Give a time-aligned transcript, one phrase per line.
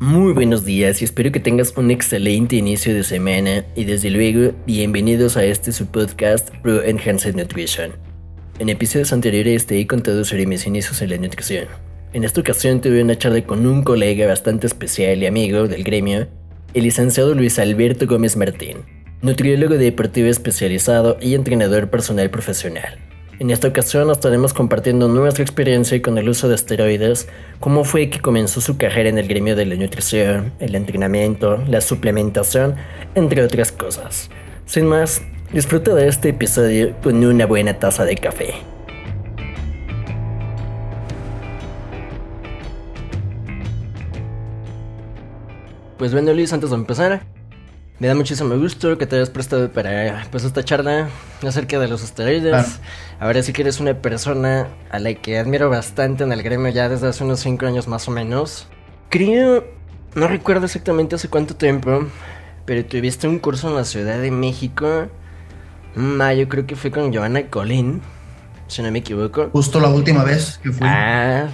[0.00, 4.54] Muy buenos días y espero que tengas un excelente inicio de semana y desde luego
[4.64, 7.90] bienvenidos a este su podcast Pro Enhanced Nutrition.
[8.60, 11.66] En episodios anteriores te he contado sobre mis inicios en la nutrición.
[12.12, 16.28] En esta ocasión tuve una charla con un colega bastante especial y amigo del gremio,
[16.74, 18.76] el licenciado Luis Alberto Gómez Martín,
[19.20, 23.07] nutriólogo deportivo especializado y entrenador personal profesional.
[23.40, 27.28] En esta ocasión estaremos compartiendo nuestra experiencia con el uso de esteroides,
[27.60, 31.80] cómo fue que comenzó su carrera en el gremio de la nutrición, el entrenamiento, la
[31.80, 32.74] suplementación,
[33.14, 34.28] entre otras cosas.
[34.66, 38.54] Sin más, disfruta de este episodio con una buena taza de café.
[45.96, 47.22] Pues bueno Luis, antes de empezar,
[48.00, 51.08] me da muchísimo gusto que te hayas prestado para pues esta charla
[51.46, 52.80] acerca de los esteroides.
[53.18, 56.88] Ahora sí que eres una persona a la que admiro bastante en el gremio ya
[56.88, 58.68] desde hace unos 5 años más o menos.
[59.08, 59.64] Creo,
[60.14, 62.06] no recuerdo exactamente hace cuánto tiempo,
[62.66, 65.08] pero tuviste un curso en la Ciudad de México.
[65.96, 68.00] Mayo creo que fue con Joana Colín,
[68.68, 69.48] si no me equivoco.
[69.50, 70.86] Justo la última vez que fui.
[70.86, 71.48] Ah,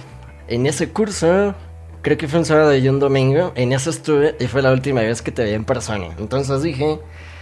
[0.47, 1.55] en ese curso
[2.05, 3.51] creo que fue un sábado y un domingo.
[3.55, 6.09] En eso estuve y fue la última vez que te vi en persona.
[6.19, 6.99] Entonces dije,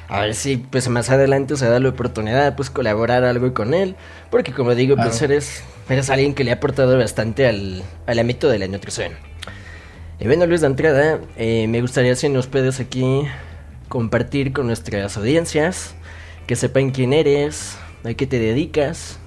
[0.08, 3.74] a ver si pues más adelante se da la oportunidad de pues colaborar algo con
[3.74, 3.98] él.
[4.32, 8.48] Porque como digo, pues eres, eres alguien que le ha aportado bastante al, al ámbito
[8.48, 9.12] de la nutrición.
[10.22, 13.24] Y bueno, Luis de entrada, eh, me gustaría si nos puedes aquí
[13.90, 15.94] compartir con nuestras audiencias,
[16.48, 19.20] que sepan quién eres, a qué te dedicas.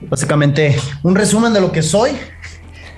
[0.00, 2.10] Básicamente, un resumen de lo que soy.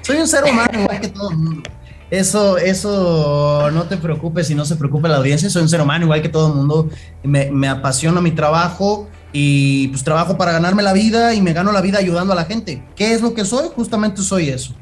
[0.03, 1.71] Soy un ser humano igual que todo el mundo.
[2.11, 5.49] Eso, eso no te preocupes y no se preocupe la audiencia.
[5.49, 6.91] Soy un ser humano igual que todo el mundo.
[7.23, 11.73] Me, me apasiona mi trabajo y pues trabajo para ganarme la vida y me gano
[11.73, 12.85] la vida ayudando a la gente.
[12.95, 13.69] ¿Qué es lo que soy?
[13.75, 14.75] Justamente soy eso.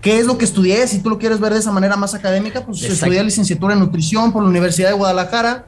[0.00, 0.86] ¿Qué es lo que estudié?
[0.86, 3.06] Si tú lo quieres ver de esa manera más académica, pues Exacto.
[3.06, 5.66] estudié licenciatura en nutrición por la Universidad de Guadalajara,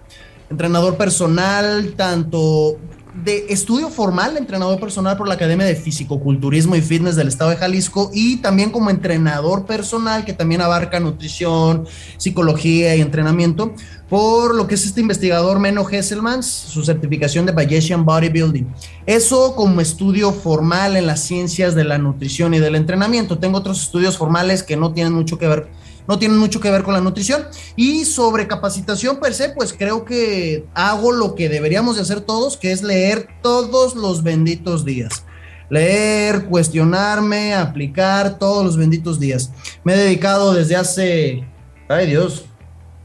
[0.50, 2.78] entrenador personal, tanto
[3.24, 7.56] de estudio formal, entrenador personal por la Academia de Fisicoculturismo y Fitness del Estado de
[7.56, 11.86] Jalisco y también como entrenador personal que también abarca nutrición,
[12.16, 13.74] psicología y entrenamiento
[14.08, 18.66] por lo que es este investigador Menno Hesselmans, su certificación de Bayesian Bodybuilding.
[19.04, 23.38] Eso como estudio formal en las ciencias de la nutrición y del entrenamiento.
[23.38, 25.68] Tengo otros estudios formales que no tienen mucho que ver
[26.08, 27.44] no tienen mucho que ver con la nutrición.
[27.76, 32.56] Y sobre capacitación per se, pues creo que hago lo que deberíamos de hacer todos,
[32.56, 35.24] que es leer todos los benditos días.
[35.68, 39.52] Leer, cuestionarme, aplicar todos los benditos días.
[39.84, 41.46] Me he dedicado desde hace,
[41.88, 42.46] ay Dios,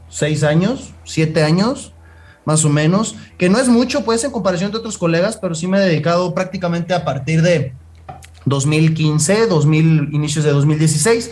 [0.08, 1.92] seis años, siete años,
[2.46, 5.66] más o menos, que no es mucho, pues, en comparación de otros colegas, pero sí
[5.66, 7.74] me he dedicado prácticamente a partir de
[8.46, 11.30] 2015, 2000, inicios de 2016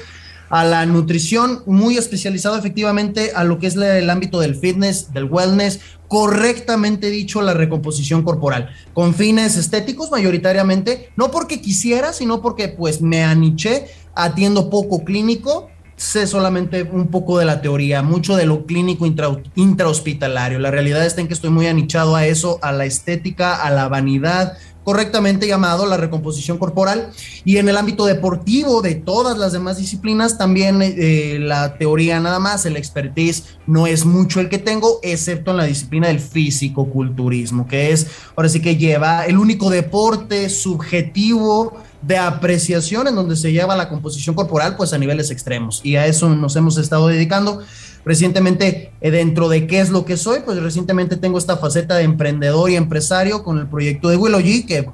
[0.53, 5.25] a la nutrición, muy especializado efectivamente a lo que es el ámbito del fitness, del
[5.25, 12.69] wellness, correctamente dicho la recomposición corporal, con fines estéticos mayoritariamente, no porque quisiera, sino porque
[12.69, 18.45] pues me aniché, atiendo poco clínico, sé solamente un poco de la teoría, mucho de
[18.45, 20.59] lo clínico intra, intrahospitalario.
[20.59, 23.89] La realidad está en que estoy muy anichado a eso, a la estética, a la
[23.89, 27.11] vanidad, correctamente llamado la recomposición corporal.
[27.45, 32.39] Y en el ámbito deportivo de todas las demás disciplinas, también eh, la teoría nada
[32.39, 37.67] más, el expertise no es mucho el que tengo, excepto en la disciplina del físico-culturismo,
[37.67, 38.07] que es,
[38.37, 43.89] ahora sí que lleva el único deporte subjetivo de apreciación en donde se lleva la
[43.89, 45.81] composición corporal, pues a niveles extremos.
[45.85, 47.63] Y a eso nos hemos estado dedicando.
[48.05, 52.05] Recientemente, eh, dentro de qué es lo que soy, pues recientemente tengo esta faceta de
[52.05, 54.89] emprendedor y empresario con el proyecto de Willow G, que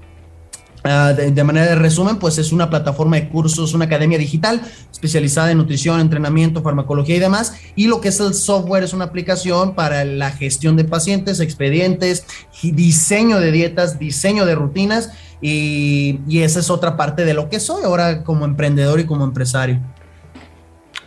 [0.84, 5.50] Uh, de, manera de resumen, pues es una plataforma de cursos, una academia digital especializada
[5.50, 7.54] en nutrición, entrenamiento, farmacología y demás.
[7.74, 12.24] Y lo que es el software es una aplicación para la gestión de pacientes, expedientes,
[12.62, 15.10] diseño de dietas, diseño de rutinas.
[15.40, 19.24] Y, y esa es otra parte de lo que soy ahora como emprendedor y como
[19.24, 19.80] empresario.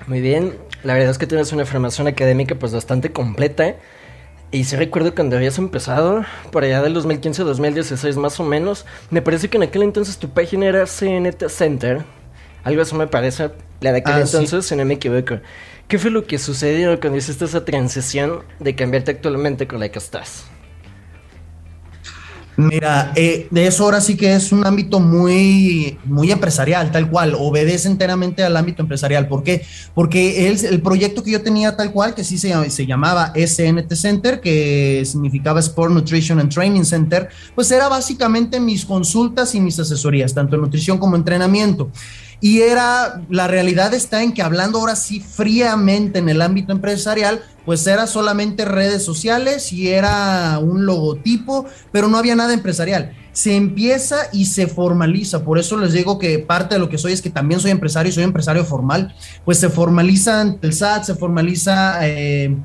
[0.06, 3.75] Muy bien, la verdad es que tienes una formación académica pues bastante completa.
[4.51, 9.50] Y sí recuerdo cuando habías empezado, por allá del 2015-2016 más o menos, me parece
[9.50, 12.04] que en aquel entonces tu página era CNT Center.
[12.63, 14.69] Algo así me parece, la de aquel ah, entonces, sí.
[14.69, 15.39] si no me equivoco.
[15.88, 20.00] ¿Qué fue lo que sucedió cuando hiciste esa transición de cambiarte actualmente con la que
[20.00, 20.45] estás?
[22.57, 27.36] Mira, eh, de eso ahora sí que es un ámbito muy, muy empresarial, tal cual,
[27.38, 29.27] obedece enteramente al ámbito empresarial.
[29.27, 29.65] ¿Por qué?
[29.94, 33.94] Porque el, el proyecto que yo tenía tal cual, que sí se, se llamaba SNT
[33.94, 39.80] Center, que significaba Sport Nutrition and Training Center, pues era básicamente mis consultas y mis
[39.80, 41.89] asesorías, tanto en nutrición como entrenamiento.
[42.42, 47.44] Y era, la realidad está en que hablando ahora sí fríamente en el ámbito empresarial,
[47.66, 53.16] pues era solamente redes sociales y era un logotipo, pero no había nada empresarial.
[53.32, 57.14] Se empieza y se formaliza, por eso les digo que parte de lo que soy
[57.14, 59.16] es que también soy empresario y soy empresario formal,
[59.46, 62.58] pues se formaliza ante el SAT, se formaliza eh,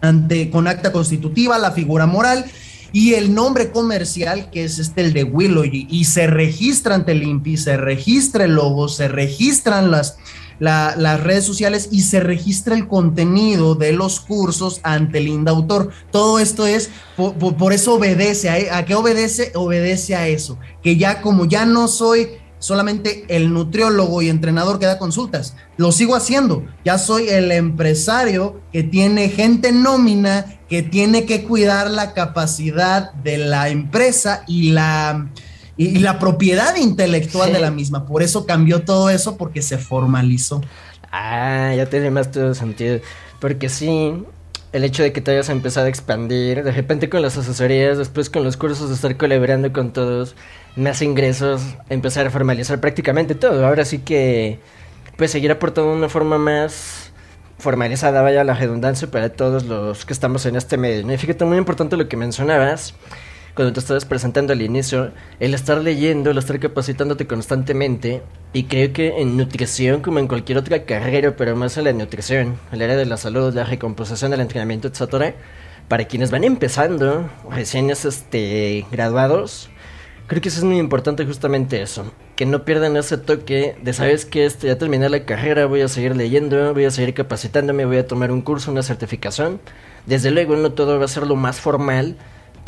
[0.00, 2.46] ante, con acta constitutiva la figura moral
[2.92, 7.22] y el nombre comercial, que es este, el de Willow, y se registra ante el
[7.22, 10.16] INPI, se registra el logo, se registran las,
[10.60, 15.90] las redes sociales y se registra el contenido de los cursos ante el INDAUTOR.
[16.10, 19.52] Todo esto es, por, eso obedece, ¿a, ¿a qué obedece?
[19.54, 22.28] Obedece a eso, que ya como ya no soy
[22.60, 25.56] solamente el nutriólogo y entrenador que da consultas.
[25.76, 26.64] Lo sigo haciendo.
[26.84, 33.38] Ya soy el empresario que tiene gente nómina, que tiene que cuidar la capacidad de
[33.38, 35.28] la empresa y la,
[35.76, 38.06] y la propiedad intelectual de la misma.
[38.06, 40.60] Por eso cambió todo eso, porque se formalizó.
[41.10, 43.00] Ah, ya tiene más todo sentido.
[43.40, 44.12] Porque sí,
[44.72, 48.30] el hecho de que te hayas empezado a expandir, de repente con las asesorías, después
[48.30, 50.36] con los cursos, de estar colaborando con todos,
[50.76, 53.66] más ingresos, empezar a formalizar prácticamente todo.
[53.66, 54.58] Ahora sí que,
[55.16, 57.12] pues seguir aportando de una forma más
[57.58, 61.10] formalizada, vaya la redundancia, para todos los que estamos en este medio.
[61.12, 62.94] Y fíjate, muy importante lo que mencionabas
[63.54, 68.22] cuando te estabas presentando al inicio, el estar leyendo, el estar capacitándote constantemente.
[68.52, 72.58] Y creo que en nutrición, como en cualquier otra carrera, pero más en la nutrición,
[72.72, 75.34] el área de la salud, la recomposición, el entrenamiento, etcétera,
[75.88, 79.68] para quienes van empezando, recién este, graduados,
[80.30, 82.04] creo que eso es muy importante justamente eso.
[82.36, 85.88] Que no pierdan ese toque de, sabes que este, ya terminé la carrera, voy a
[85.88, 89.60] seguir leyendo, voy a seguir capacitándome, voy a tomar un curso, una certificación.
[90.06, 92.16] Desde luego no todo va a ser lo más formal,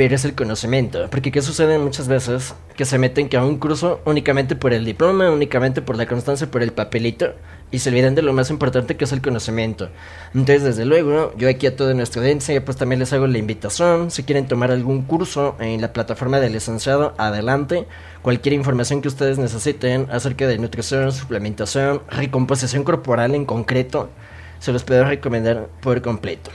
[0.02, 1.06] pero es el conocimiento.
[1.10, 2.56] Porque ¿qué sucede muchas veces?
[2.74, 6.50] Que se meten que a un curso únicamente por el diploma, únicamente por la constancia,
[6.50, 7.34] por el papelito,
[7.70, 9.90] y se olvidan de lo más importante que es el conocimiento.
[10.34, 14.10] Entonces, desde luego, yo aquí a toda nuestra audiencia, pues también les hago la invitación.
[14.10, 17.86] Si quieren tomar algún curso en la plataforma del licenciado, adelante.
[18.22, 24.10] Cualquier información que ustedes necesiten acerca de nutrición, suplementación, recomposición corporal en concreto,
[24.58, 26.50] se los puedo recomendar por completo.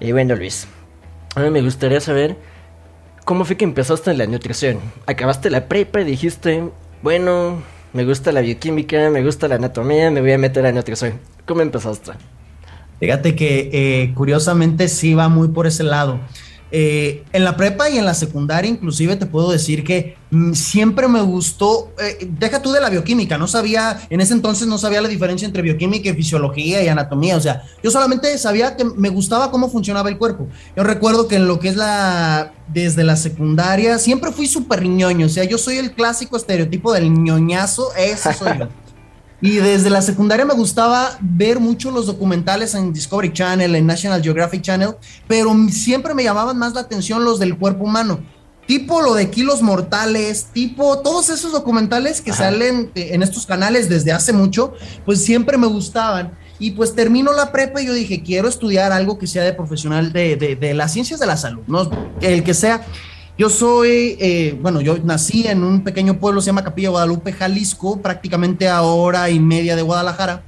[0.00, 0.68] Y bueno, Luis,
[1.34, 2.36] a mí me gustaría saber
[3.28, 4.78] cómo fue que empezaste en la nutrición.
[5.04, 6.70] Acabaste la prepa y dijiste,
[7.02, 11.20] bueno, me gusta la bioquímica, me gusta la anatomía, me voy a meter a nutrición.
[11.44, 12.12] ¿Cómo empezaste?
[12.98, 16.20] Fíjate que eh, curiosamente sí va muy por ese lado.
[16.70, 21.08] Eh, en la prepa y en la secundaria, inclusive te puedo decir que mm, siempre
[21.08, 25.00] me gustó, eh, deja tú de la bioquímica, no sabía, en ese entonces no sabía
[25.00, 29.08] la diferencia entre bioquímica y fisiología y anatomía, o sea, yo solamente sabía que me
[29.08, 30.46] gustaba cómo funcionaba el cuerpo.
[30.76, 35.24] Yo recuerdo que en lo que es la, desde la secundaria, siempre fui súper ñoño,
[35.24, 38.68] o sea, yo soy el clásico estereotipo del ñoñazo, ese soy yo.
[39.40, 44.22] Y desde la secundaria me gustaba ver mucho los documentales en Discovery Channel, en National
[44.22, 44.96] Geographic Channel,
[45.28, 48.20] pero siempre me llamaban más la atención los del cuerpo humano.
[48.66, 54.12] Tipo lo de kilos mortales, tipo todos esos documentales que salen en estos canales desde
[54.12, 54.74] hace mucho,
[55.06, 56.36] pues siempre me gustaban.
[56.58, 60.12] Y pues termino la prepa y yo dije, quiero estudiar algo que sea de profesional
[60.12, 61.88] de, de, de las ciencias de la salud, ¿no?
[62.20, 62.84] El que sea.
[63.38, 68.02] Yo soy, eh, bueno, yo nací en un pequeño pueblo, se llama Capilla Guadalupe, Jalisco,
[68.02, 70.42] prácticamente a hora y media de Guadalajara.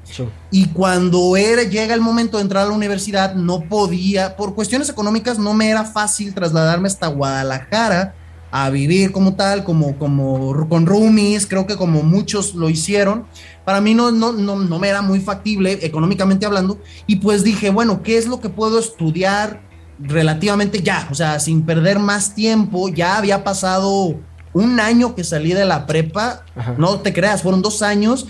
[0.51, 4.89] Y cuando era, llega el momento de entrar a la universidad, no podía, por cuestiones
[4.89, 8.17] económicas, no me era fácil trasladarme hasta Guadalajara
[8.51, 13.25] a vivir como tal, como, como con roomies, creo que como muchos lo hicieron.
[13.65, 16.81] Para mí no, no, no, no me era muy factible, económicamente hablando.
[17.07, 19.70] Y pues dije, bueno, ¿qué es lo que puedo estudiar?
[20.03, 24.17] Relativamente ya, o sea, sin perder más tiempo, ya había pasado
[24.53, 26.45] un año que salí de la prepa,
[26.79, 28.27] no te creas, fueron dos años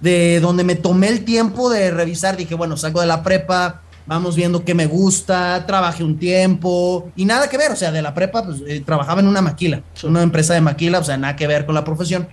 [0.00, 4.34] de donde me tomé el tiempo de revisar, dije, bueno, salgo de la prepa, vamos
[4.34, 8.14] viendo qué me gusta, trabajé un tiempo y nada que ver, o sea, de la
[8.14, 11.46] prepa, pues eh, trabajaba en una maquila, una empresa de maquila, o sea, nada que
[11.46, 12.28] ver con la profesión,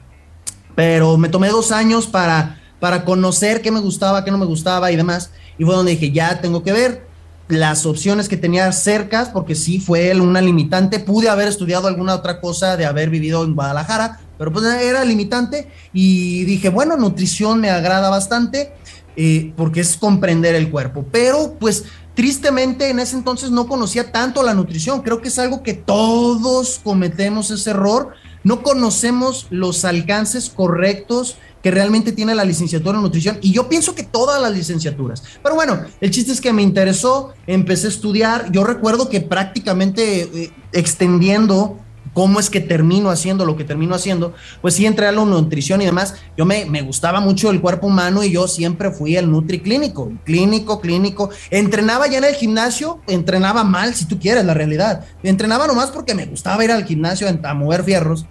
[0.75, 4.91] pero me tomé dos años para, para conocer qué me gustaba, qué no me gustaba
[4.91, 7.06] y demás, y fue donde dije, ya tengo que ver,
[7.47, 10.99] las opciones que tenía cercas, porque sí fue una limitante.
[10.99, 15.69] Pude haber estudiado alguna otra cosa de haber vivido en Guadalajara, pero pues era limitante.
[15.93, 18.73] Y dije, bueno, nutrición me agrada bastante,
[19.15, 21.05] eh, porque es comprender el cuerpo.
[21.11, 21.85] Pero pues
[22.15, 25.01] tristemente en ese entonces no conocía tanto la nutrición.
[25.01, 28.13] Creo que es algo que todos cometemos ese error.
[28.43, 31.37] No conocemos los alcances correctos
[31.67, 35.21] que realmente tiene la licenciatura en nutrición y yo pienso que todas las licenciaturas.
[35.43, 40.21] Pero bueno, el chiste es que me interesó, empecé a estudiar, yo recuerdo que prácticamente
[40.21, 41.77] eh, extendiendo
[42.13, 45.81] cómo es que termino haciendo lo que termino haciendo, pues sí entré a la nutrición
[45.81, 46.15] y demás.
[46.37, 50.13] Yo me, me gustaba mucho el cuerpo humano y yo siempre fui el nutri clínico,
[50.23, 51.31] clínico, clínico.
[51.51, 55.03] Entrenaba ya en el gimnasio, entrenaba mal, si tú quieres, la realidad.
[55.21, 58.25] Entrenaba nomás porque me gustaba ir al gimnasio a mover fierros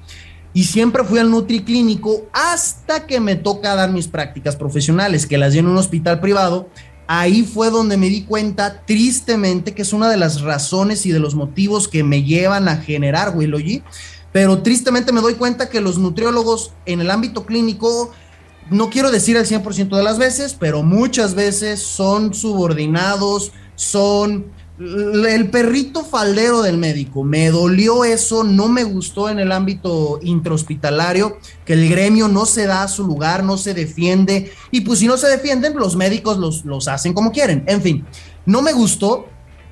[0.57, 5.37] y siempre fui al nutri clínico hasta que me toca dar mis prácticas profesionales, que
[5.37, 6.71] las di en un hospital privado.
[7.07, 11.19] Ahí fue donde me di cuenta tristemente que es una de las razones y de
[11.19, 13.83] los motivos que me llevan a generar Willogy,
[14.33, 18.13] pero tristemente me doy cuenta que los nutriólogos en el ámbito clínico,
[18.71, 24.47] no quiero decir el 100% de las veces, pero muchas veces son subordinados, son
[24.79, 31.39] el perrito faldero del médico, me dolió eso, no me gustó en el ámbito intrahospitalario,
[31.65, 35.07] que el gremio no se da a su lugar, no se defiende, y pues si
[35.07, 37.65] no se defienden, los médicos los, los hacen como quieren.
[37.67, 38.05] En fin,
[38.45, 39.27] no me gustó.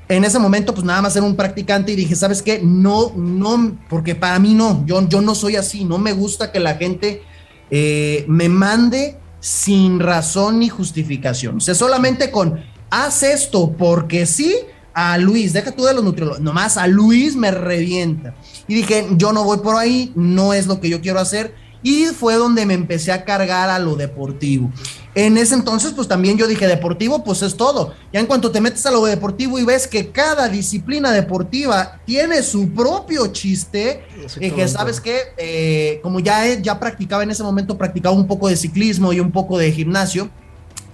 [0.06, 2.61] En ese momento, pues nada más era un practicante y dije, ¿sabes qué?
[2.62, 6.61] No, no, porque para mí no, yo, yo no soy así, no me gusta que
[6.61, 7.23] la gente
[7.70, 11.56] eh, me mande sin razón ni justificación.
[11.56, 14.54] O sea, solamente con, haz esto porque sí,
[14.94, 18.34] a Luis, deja tú de los nutriólogos, nomás a Luis me revienta.
[18.68, 21.54] Y dije, yo no voy por ahí, no es lo que yo quiero hacer.
[21.82, 24.72] Y fue donde me empecé a cargar a lo deportivo.
[25.14, 27.92] En ese entonces, pues también yo dije, deportivo, pues es todo.
[28.10, 32.42] Ya en cuanto te metes a lo deportivo y ves que cada disciplina deportiva tiene
[32.42, 34.02] su propio chiste,
[34.40, 38.48] y que sabes que, eh, como ya, ya practicaba en ese momento, practicaba un poco
[38.48, 40.30] de ciclismo y un poco de gimnasio,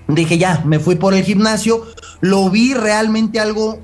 [0.08, 1.86] dije, ya, me fui por el gimnasio,
[2.20, 3.78] lo vi realmente algo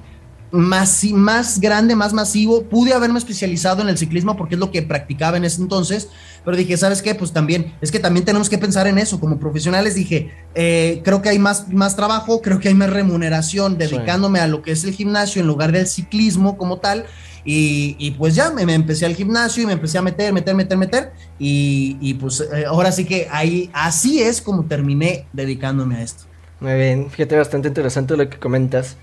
[0.51, 2.63] más, más grande, más masivo.
[2.65, 6.09] Pude haberme especializado en el ciclismo porque es lo que practicaba en ese entonces,
[6.45, 7.15] pero dije, ¿sabes qué?
[7.15, 9.21] Pues también, es que también tenemos que pensar en eso.
[9.21, 13.79] Como profesionales dije, eh, creo que hay más, más trabajo, creo que hay más remuneración
[13.79, 17.07] dedicándome a lo que es el gimnasio en lugar del ciclismo como tal.
[17.49, 21.13] Y, pues ya me, empecé al gimnasio y me empecé a meter, meter, meter, meter.
[21.39, 26.25] Y, pues eh, ahora sí que ahí, así es como terminé dedicándome a esto.
[26.59, 28.97] Muy bien, fíjate bastante interesante lo que comentas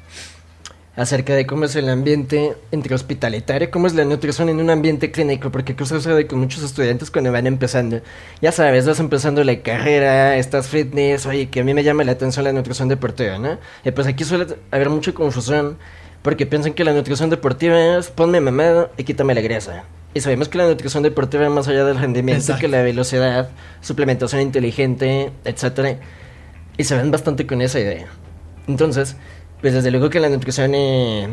[0.96, 5.12] acerca de cómo es el ambiente entre hospitalitario, cómo es la nutrición en un ambiente
[5.12, 8.02] clínico, porque qué sucede con muchos estudiantes cuando van empezando.
[8.42, 12.12] Ya sabes, vas empezando la carrera, estás fitness, oye, que a mí me llama la
[12.12, 13.58] atención la nutrición deportiva, ¿no?
[13.84, 15.78] Y pues aquí suele haber mucha confusión,
[16.22, 19.84] porque piensan que la nutrición deportiva es ponme mamado y quítame la grasa.
[20.14, 23.50] Y sabemos que la nutrición deportiva, más allá del rendimiento, que la velocidad,
[23.82, 25.98] suplementación inteligente, etcétera,
[26.78, 28.06] y se ven bastante con esa idea.
[28.68, 29.18] Entonces,
[29.64, 31.26] pues desde luego que la nutrición eh,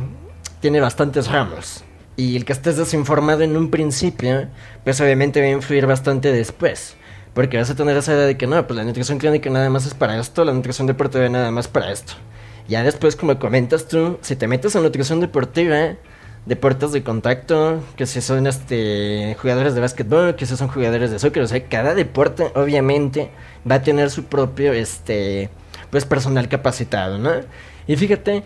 [0.61, 1.83] tiene bastantes ramos.
[2.17, 4.47] Y el que estés desinformado en un principio,
[4.85, 6.95] pues obviamente va a influir bastante después.
[7.35, 9.85] Porque vas a tener esa idea de que no, pues la nutrición clínica nada más
[9.85, 12.13] es para esto, la nutrición deportiva nada más para esto.
[12.69, 15.97] Ya después, como comentas tú, si te metes en nutrición deportiva,
[16.47, 21.19] deportes de contacto, que si son este jugadores de básquetbol, que si son jugadores de
[21.19, 23.33] soccer, o sea, cada deporte obviamente
[23.69, 25.51] va a tener su propio este
[25.91, 27.33] pues personal capacitado, ¿no?
[27.87, 28.43] Y fíjate,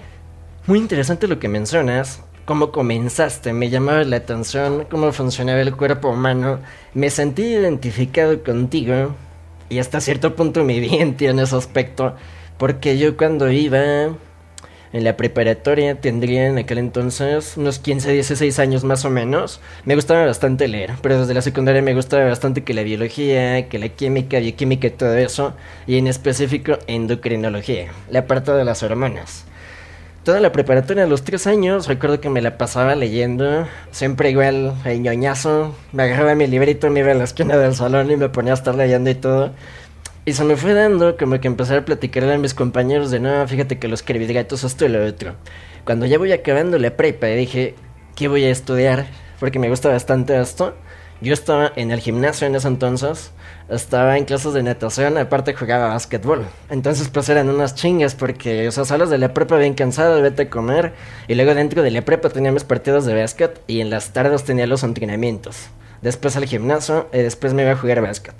[0.66, 6.10] muy interesante lo que mencionas, cómo comenzaste, me llamaba la atención cómo funcionaba el cuerpo
[6.10, 6.60] humano,
[6.94, 9.14] me sentí identificado contigo
[9.68, 12.14] y hasta cierto punto me vi en en ese aspecto,
[12.58, 14.10] porque yo cuando iba
[14.94, 19.60] en la preparatoria tendría en aquel entonces unos 15, 16 años más o menos.
[19.84, 23.80] Me gustaba bastante leer, pero desde la secundaria me gustaba bastante que la biología, que
[23.80, 25.54] la química, bioquímica y todo eso,
[25.88, 29.44] y en específico endocrinología, la parte de las hormonas.
[30.22, 34.74] Toda la preparatoria a los tres años, recuerdo que me la pasaba leyendo, siempre igual,
[34.84, 38.28] el ñoñazo, me agarraba mi librito, me iba a la esquina del salón y me
[38.28, 39.50] ponía a estar leyendo y todo.
[40.26, 43.46] Y se me fue dando como que empezar a platicarle a mis compañeros de no,
[43.46, 45.34] fíjate que los carbohidratos esto y lo otro.
[45.84, 47.74] Cuando ya voy acabando la prepa dije,
[48.16, 49.04] ¿qué voy a estudiar?
[49.38, 50.74] Porque me gusta bastante esto.
[51.20, 53.32] Yo estaba en el gimnasio en ese entonces,
[53.68, 56.46] estaba en clases de natación, aparte jugaba básquetbol.
[56.70, 60.44] Entonces pues eran unas chingas porque, o sea, salas de la prepa bien cansado, vete
[60.44, 60.94] a comer.
[61.28, 64.44] Y luego dentro de la prepa tenía mis partidos de básquet y en las tardes
[64.44, 65.68] tenía los entrenamientos.
[66.00, 68.34] Después al gimnasio y después me iba a jugar básquet.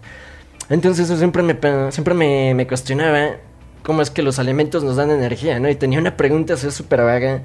[0.71, 1.56] Entonces eso siempre me,
[1.92, 3.37] siempre me, me, cuestionaba
[3.83, 5.68] cómo es que los alimentos nos dan energía, ¿no?
[5.68, 7.42] Y tenía una pregunta así súper vaga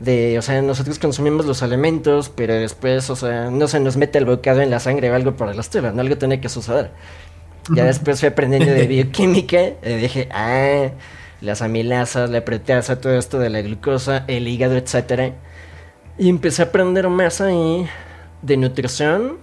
[0.00, 4.18] de, o sea, nosotros consumimos los alimentos, pero después, o sea, no se nos mete
[4.18, 6.00] el bocado en la sangre o algo por el estilo, ¿no?
[6.00, 6.90] Algo tiene que suceder.
[7.70, 10.88] Ya después fui aprendiendo de bioquímica y dije, ah,
[11.40, 15.32] las amilasas, la proteasa, todo esto de la glucosa, el hígado, etcétera.
[16.18, 17.86] Y empecé a aprender más ahí
[18.42, 19.38] de nutrición,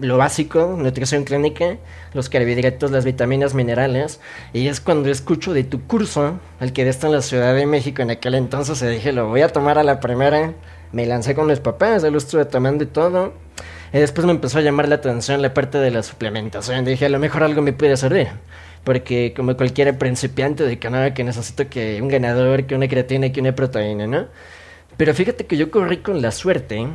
[0.00, 1.76] lo básico, nutrición clínica,
[2.14, 4.20] los carbohidratos, las vitaminas, minerales.
[4.52, 8.02] Y es cuando escucho de tu curso, el que está en la Ciudad de México
[8.02, 10.54] en aquel entonces, y dije, lo voy a tomar a la primera.
[10.92, 13.34] Me lancé con mis papás, ya lo estuve tomando y todo.
[13.92, 16.84] Y después me empezó a llamar la atención la parte de la suplementación.
[16.84, 18.28] Dije, a lo mejor algo me puede servir.
[18.84, 23.40] Porque como cualquier principiante de que que necesito que un ganador, que una creatina, que
[23.40, 24.26] una proteína, ¿no?
[24.96, 26.88] Pero fíjate que yo corrí con la suerte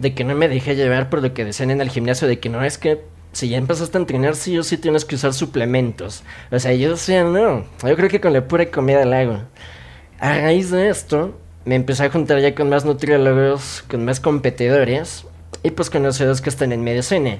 [0.00, 2.48] de que no me dejé llevar por lo que decían en el gimnasio, de que
[2.48, 6.24] no es que si ya empezaste a entrenar, sí o sí tienes que usar suplementos.
[6.50, 9.42] O sea, yo decía, no, yo creo que con la pura comida la hago.
[10.18, 15.26] A raíz de esto, me empecé a juntar ya con más nutriólogos, con más competidores
[15.62, 17.38] y pues conocidos que están en medicina.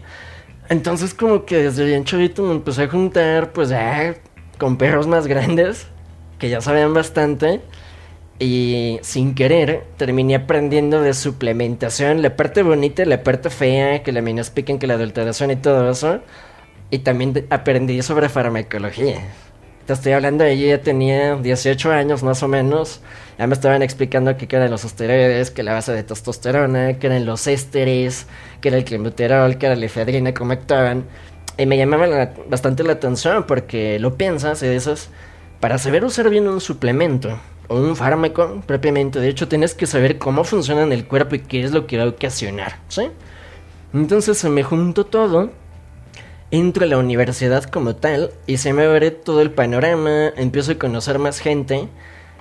[0.68, 4.16] Entonces como que desde bien chavito me empecé a juntar pues ya
[4.58, 5.86] con perros más grandes
[6.38, 7.60] que ya sabían bastante
[8.40, 14.22] y sin querer terminé aprendiendo de suplementación, la parte bonita, la parte fea, que la
[14.54, 16.20] piquen, que la adulteración y todo eso.
[16.90, 19.20] Y también aprendí sobre farmacología.
[19.86, 23.02] Te estoy hablando de yo ya tenía 18 años más o menos.
[23.38, 27.26] Ya me estaban explicando qué eran los esteroides, que la base de testosterona, que eran
[27.26, 28.26] los ésteres,
[28.62, 31.04] que era el clenbuterol, que era la efedrina, cómo actuaban.
[31.58, 35.10] Y me llamaba bastante la atención porque lo piensas y dices,
[35.60, 37.38] para saber usar bien un suplemento
[37.70, 41.38] o un fármaco propiamente, de hecho tienes que saber cómo funciona en el cuerpo y
[41.38, 43.12] qué es lo que va a ocasionar, ¿sí?
[43.94, 45.52] Entonces se me juntó todo,
[46.50, 50.78] entro a la universidad como tal y se me abre todo el panorama, empiezo a
[50.80, 51.86] conocer más gente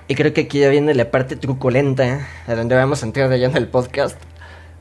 [0.08, 3.50] y creo que aquí ya viene la parte truculenta a donde vamos a entrar allá
[3.50, 4.18] en el podcast,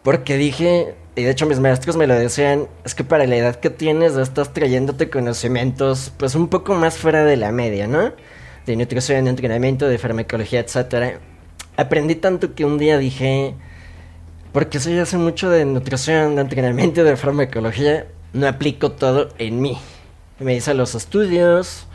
[0.02, 3.56] porque dije, y de hecho mis maestros me lo decían, es que para la edad
[3.56, 8.12] que tienes estás trayéndote conocimientos pues un poco más fuera de la media, ¿no?
[8.68, 11.18] De nutrición, de entrenamiento, de farmacología, etc.
[11.76, 13.54] Aprendí tanto que un día dije,
[14.52, 19.78] porque soy hace mucho de nutrición, de entrenamiento, de farmacología, no aplico todo en mí.
[20.38, 21.86] Me hice los estudios,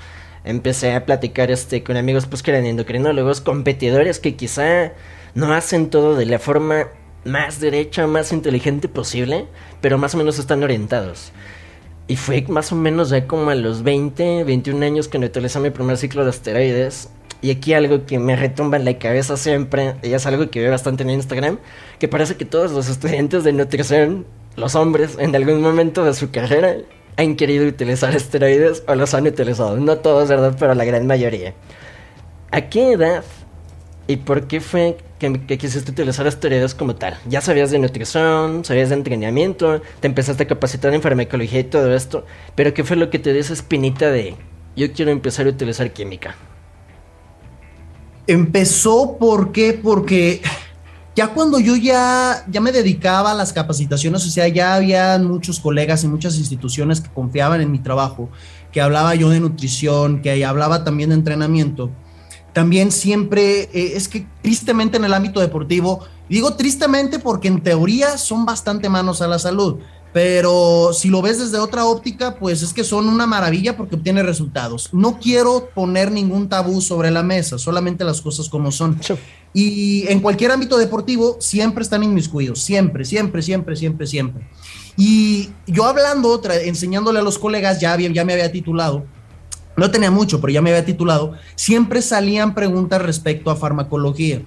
[0.44, 4.94] empecé a platicar este, con amigos pues que eran endocrinólogos, competidores que quizá
[5.36, 6.88] no hacen todo de la forma
[7.24, 9.46] más derecha, más inteligente posible,
[9.80, 11.32] pero más o menos están orientados.
[12.08, 15.70] Y fue más o menos ya como a los 20, 21 años que neutralizé mi
[15.70, 17.10] primer ciclo de asteroides.
[17.42, 20.72] Y aquí algo que me retumba en la cabeza siempre, y es algo que veo
[20.72, 21.60] bastante en Instagram,
[22.00, 24.26] que parece que todos los estudiantes de nutrición,
[24.56, 26.78] los hombres, en algún momento de su carrera,
[27.18, 29.78] han querido utilizar esteroides o los han utilizado.
[29.78, 30.56] No todos, ¿verdad?
[30.58, 31.54] Pero la gran mayoría.
[32.52, 33.24] ¿A qué edad
[34.08, 37.18] y por qué fue que, quisiste utilizar esteroides como tal.
[37.30, 41.94] Ya sabías de nutrición, sabías de entrenamiento, te empezaste a capacitar en farmacología y todo
[41.94, 44.36] esto, pero ¿qué fue lo que te dio esa espinita de
[44.76, 46.36] yo quiero empezar a utilizar química?
[48.28, 49.80] Empezó ¿por qué?
[49.82, 50.42] porque
[51.16, 55.60] ya cuando yo ya, ya me dedicaba a las capacitaciones, o sea, ya había muchos
[55.60, 58.30] colegas y muchas instituciones que confiaban en mi trabajo,
[58.72, 61.92] que hablaba yo de nutrición, que hablaba también de entrenamiento
[62.54, 68.18] también siempre, eh, es que tristemente en el ámbito deportivo, digo tristemente porque en teoría
[68.18, 69.78] son bastante manos a la salud,
[70.14, 74.22] pero si lo ves desde otra óptica, pues es que son una maravilla porque obtiene
[74.22, 74.90] resultados.
[74.94, 79.00] No quiero poner ningún tabú sobre la mesa, solamente las cosas como son.
[79.56, 84.48] Y en cualquier ámbito deportivo siempre están inmiscuidos, siempre, siempre, siempre, siempre, siempre.
[84.96, 89.06] Y yo hablando, otra, enseñándole a los colegas, ya, ya me había titulado,
[89.76, 94.42] no tenía mucho, pero ya me había titulado, siempre salían preguntas respecto a farmacología.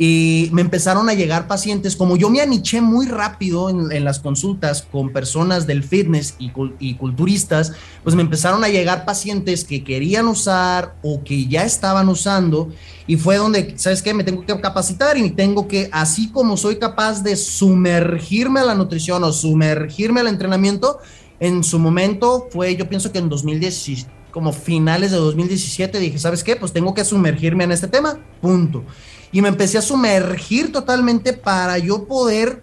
[0.00, 4.82] Y me empezaron a llegar pacientes, como yo me aniché muy rápido en, las consultas
[4.82, 7.72] con personas del fitness y, y, culturistas,
[8.04, 12.68] pues me empezaron a llegar pacientes que querían usar o que ya estaban usando.
[13.08, 14.14] Y fue donde, ¿sabes qué?
[14.14, 18.76] Me tengo que capacitar y tengo que, así como soy capaz de sumergirme a la
[18.76, 21.00] nutrición o sumergirme al entrenamiento,
[21.40, 26.44] en su momento fue, yo pienso que en 2017 como finales de 2017, dije, ¿sabes
[26.44, 26.56] qué?
[26.56, 28.84] Pues tengo que sumergirme en este tema, punto.
[29.32, 32.62] Y me empecé a sumergir totalmente para yo poder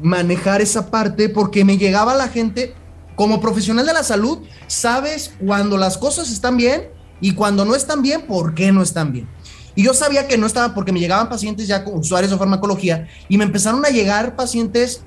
[0.00, 2.74] manejar esa parte, porque me llegaba la gente,
[3.16, 6.88] como profesional de la salud, sabes cuando las cosas están bien
[7.20, 9.28] y cuando no están bien, ¿por qué no están bien?
[9.74, 13.08] Y yo sabía que no estaba porque me llegaban pacientes ya con usuarios de farmacología
[13.28, 15.02] y me empezaron a llegar pacientes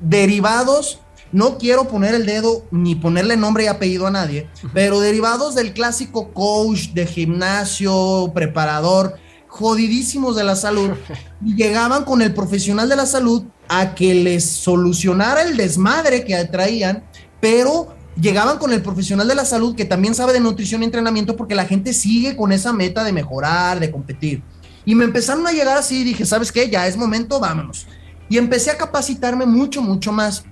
[0.00, 1.01] derivados
[1.32, 5.72] no quiero poner el dedo ni ponerle nombre y apellido a nadie, pero derivados del
[5.72, 9.14] clásico coach de gimnasio, preparador,
[9.48, 10.90] jodidísimos de la salud,
[11.44, 16.44] y llegaban con el profesional de la salud a que les solucionara el desmadre que
[16.44, 17.04] traían,
[17.40, 21.36] pero llegaban con el profesional de la salud que también sabe de nutrición y entrenamiento
[21.36, 24.42] porque la gente sigue con esa meta de mejorar, de competir.
[24.84, 26.68] Y me empezaron a llegar así y dije, ¿sabes qué?
[26.68, 27.86] Ya es momento, vámonos.
[28.28, 30.44] Y empecé a capacitarme mucho, mucho más.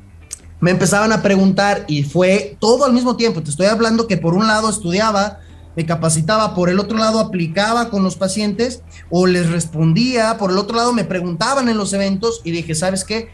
[0.60, 3.42] Me empezaban a preguntar y fue todo al mismo tiempo.
[3.42, 5.40] Te estoy hablando que por un lado estudiaba,
[5.74, 10.58] me capacitaba, por el otro lado aplicaba con los pacientes o les respondía, por el
[10.58, 13.30] otro lado me preguntaban en los eventos y dije, ¿sabes qué?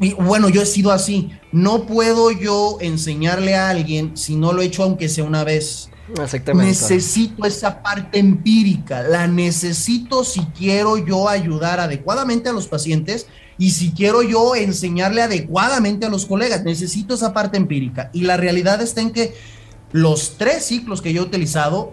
[0.00, 1.30] Y bueno, yo he sido así.
[1.52, 5.90] No puedo yo enseñarle a alguien si no lo he hecho aunque sea una vez.
[6.20, 6.68] Exactamente.
[6.68, 13.26] Necesito esa parte empírica, la necesito si quiero yo ayudar adecuadamente a los pacientes
[13.58, 16.64] y si quiero yo enseñarle adecuadamente a los colegas.
[16.64, 18.10] Necesito esa parte empírica.
[18.12, 19.34] Y la realidad está en que
[19.92, 21.92] los tres ciclos que yo he utilizado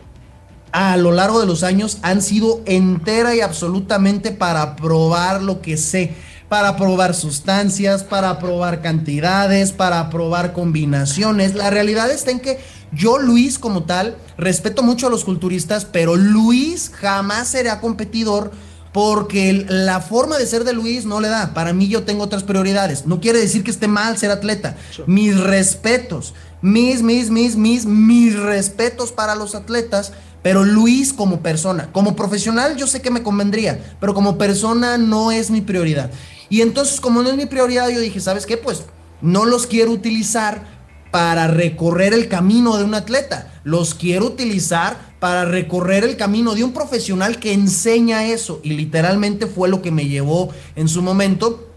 [0.72, 5.78] a lo largo de los años han sido entera y absolutamente para probar lo que
[5.78, 6.16] sé
[6.52, 11.56] para probar sustancias, para probar cantidades, para probar combinaciones.
[11.56, 12.60] La realidad está en que
[12.92, 18.52] yo, Luis, como tal, respeto mucho a los culturistas, pero Luis jamás será competidor
[18.92, 21.54] porque la forma de ser de Luis no le da.
[21.54, 23.06] Para mí yo tengo otras prioridades.
[23.06, 24.76] No quiere decir que esté mal ser atleta.
[25.08, 30.12] Mis respetos, mis, mis, mis, mis, mis respetos para los atletas.
[30.44, 35.32] Pero Luis como persona, como profesional yo sé que me convendría, pero como persona no
[35.32, 36.10] es mi prioridad.
[36.50, 38.58] Y entonces, como no es mi prioridad, yo dije, ¿sabes qué?
[38.58, 38.84] Pues
[39.22, 40.66] no los quiero utilizar
[41.12, 43.54] para recorrer el camino de un atleta.
[43.64, 48.60] Los quiero utilizar para recorrer el camino de un profesional que enseña eso.
[48.64, 51.70] Y literalmente fue lo que me llevó en su momento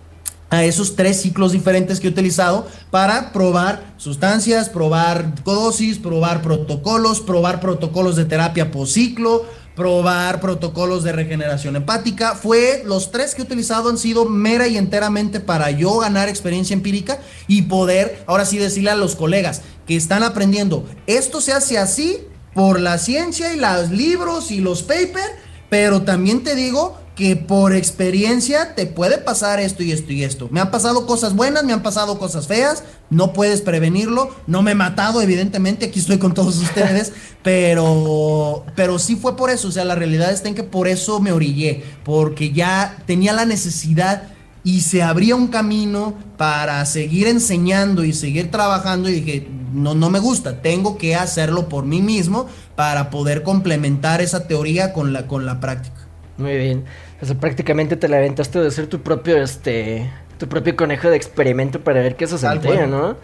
[0.48, 7.20] a esos tres ciclos diferentes que he utilizado para probar sustancias, probar dosis, probar protocolos,
[7.20, 9.44] probar protocolos de terapia por ciclo,
[9.76, 12.36] probar protocolos de regeneración hepática.
[12.36, 16.72] Fue los tres que he utilizado han sido mera y enteramente para yo ganar experiencia
[16.72, 21.76] empírica y poder ahora sí decirle a los colegas que están aprendiendo, esto se hace
[21.76, 22.20] así
[22.54, 25.32] por la ciencia y los libros y los papers,
[25.68, 30.48] pero también te digo que por experiencia te puede pasar esto y esto y esto.
[30.50, 34.72] Me han pasado cosas buenas, me han pasado cosas feas, no puedes prevenirlo, no me
[34.72, 37.12] he matado, evidentemente, aquí estoy con todos ustedes,
[37.42, 41.20] pero, pero sí fue por eso, o sea, la realidad está en que por eso
[41.20, 44.33] me orillé, porque ya tenía la necesidad
[44.64, 50.08] y se abría un camino para seguir enseñando y seguir trabajando y dije, no, no
[50.08, 55.26] me gusta, tengo que hacerlo por mí mismo para poder complementar esa teoría con la,
[55.26, 56.08] con la práctica.
[56.38, 56.84] Muy bien.
[57.20, 61.16] O sea, prácticamente te la aventaste de ser tu propio, este, tu propio conejo de
[61.16, 63.16] experimento para ver qué se sentía, ¿no?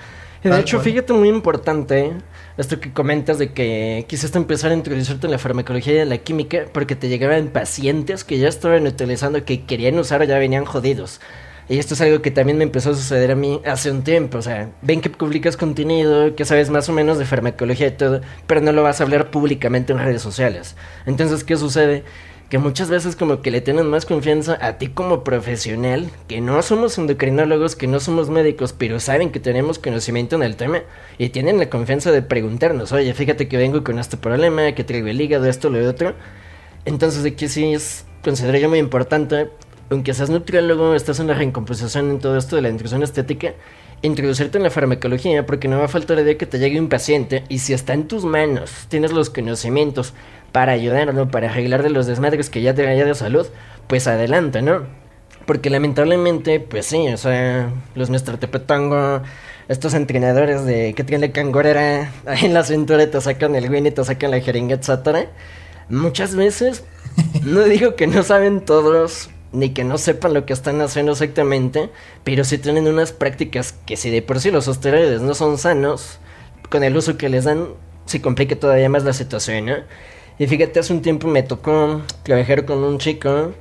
[0.45, 2.13] Y de hecho, fíjate muy importante
[2.57, 6.19] esto que comentas de que quisiste empezar a introducirte en la farmacología y en la
[6.19, 10.65] química porque te llegaban pacientes que ya estaban utilizando, que querían usar o ya venían
[10.65, 11.21] jodidos.
[11.71, 14.39] Y esto es algo que también me empezó a suceder a mí hace un tiempo.
[14.39, 18.23] O sea, ven que publicas contenido, que sabes más o menos de farmacología y todo,
[18.49, 20.75] pero no lo vas a hablar públicamente en redes sociales.
[21.07, 22.03] Entonces, ¿qué sucede?
[22.51, 26.61] Que muchas veces como que le tienen más confianza a ti como profesional, que no
[26.63, 30.83] somos endocrinólogos, que no somos médicos, pero saben que tenemos conocimiento en el tema
[31.17, 35.07] y tienen la confianza de preguntarnos, oye, fíjate que vengo con este problema, que traigo
[35.07, 36.15] el hígado, esto, lo otro.
[36.85, 39.49] Entonces aquí sí es, considero yo muy importante,
[39.89, 43.55] aunque seas nutriólogo, estás en la recomposición en todo esto de la nutrición estética,
[44.03, 46.89] introducirte en la farmacología porque no va a faltar el día que te llegue un
[46.89, 50.15] paciente y si está en tus manos, tienes los conocimientos,
[50.53, 53.47] para ayudarlo, para arreglar de los desmadres que ya traía de salud,
[53.87, 54.83] pues adelante, ¿no?
[55.47, 58.37] Porque lamentablemente, pues sí, o sea, los Mr.
[58.39, 59.23] Tepetongo,
[59.69, 63.91] estos entrenadores de que tiene cangorera ahí en la cintura te sacan el win y
[63.91, 65.27] te sacan la jeringa, etcétera,
[65.89, 66.85] muchas veces,
[67.43, 71.91] no digo que no saben todos, ni que no sepan lo que están haciendo exactamente,
[72.25, 76.19] pero sí tienen unas prácticas que si de por sí los esteroides no son sanos,
[76.69, 77.69] con el uso que les dan,
[78.07, 79.77] se complica todavía más la situación, ¿no?
[80.39, 83.53] Y fíjate, hace un tiempo me tocó trabajar con un chico.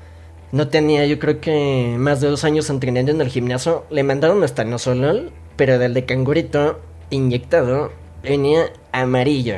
[0.53, 3.85] No tenía, yo creo que más de dos años entrenando en el gimnasio.
[3.89, 7.91] Le mandaron hasta nosolol, pero del de cangurito inyectado
[8.23, 9.57] venía amarillo.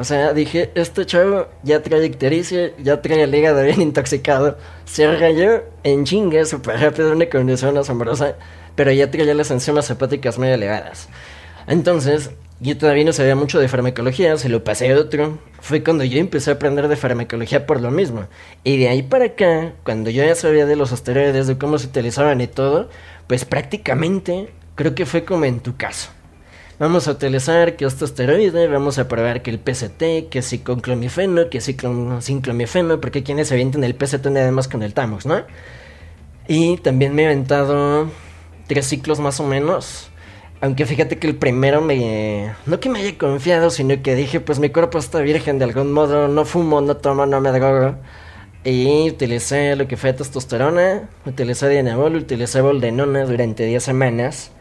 [0.00, 4.56] O sea, dije, este chavo ya trae ictericia, ya trae el hígado bien intoxicado.
[4.86, 8.36] Se rayó en chingue súper rápido, una condición asombrosa,
[8.76, 11.10] pero ya traía las enzimas hepáticas muy elevadas.
[11.66, 15.38] Entonces, yo todavía no sabía mucho de farmacología, se lo pasé a otro.
[15.60, 18.24] Fue cuando yo empecé a aprender de farmacología por lo mismo.
[18.64, 21.88] Y de ahí para acá, cuando yo ya sabía de los asteroides, de cómo se
[21.88, 22.88] utilizaban y todo,
[23.26, 26.08] pues prácticamente creo que fue como en tu caso.
[26.80, 30.80] Vamos a utilizar que este asteroide, vamos a probar que el PCT, que si con
[30.80, 31.76] clomifeno, que si
[32.20, 35.42] sin clomifeno, porque quienes se avientan el PCT nada más con el Tamox, ¿no?
[36.48, 38.10] Y también me he aventado
[38.66, 40.10] tres ciclos más o menos
[40.62, 42.54] Aunque fíjate que el primero me...
[42.64, 45.92] No que me haya confiado, sino que dije, pues mi cuerpo está virgen de algún
[45.92, 47.96] modo, no fumo, no tomo, no me drogo.
[48.64, 54.52] Y utilicé lo que fue testosterona, utilicé Dianabol, utilicé Boldenona durante 10 semanas.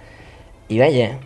[0.68, 1.20] Y vaya,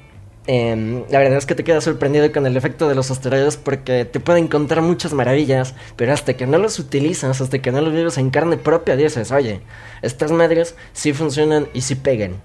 [0.47, 4.06] em, la verdad es que te quedas sorprendido con el efecto de los esteroides porque
[4.06, 7.93] te pueden encontrar muchas maravillas, pero hasta que no los utilizas, hasta que no los
[7.93, 9.62] vives en carne propia, dices, oye,
[10.01, 12.41] estas madres sí funcionan y sí pegan.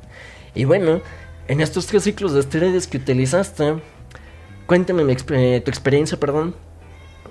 [0.54, 1.00] Y bueno,
[1.48, 3.76] en estos tres ciclos de esteroides que utilizaste,
[4.66, 6.54] cuéntame tu experiencia, perdón.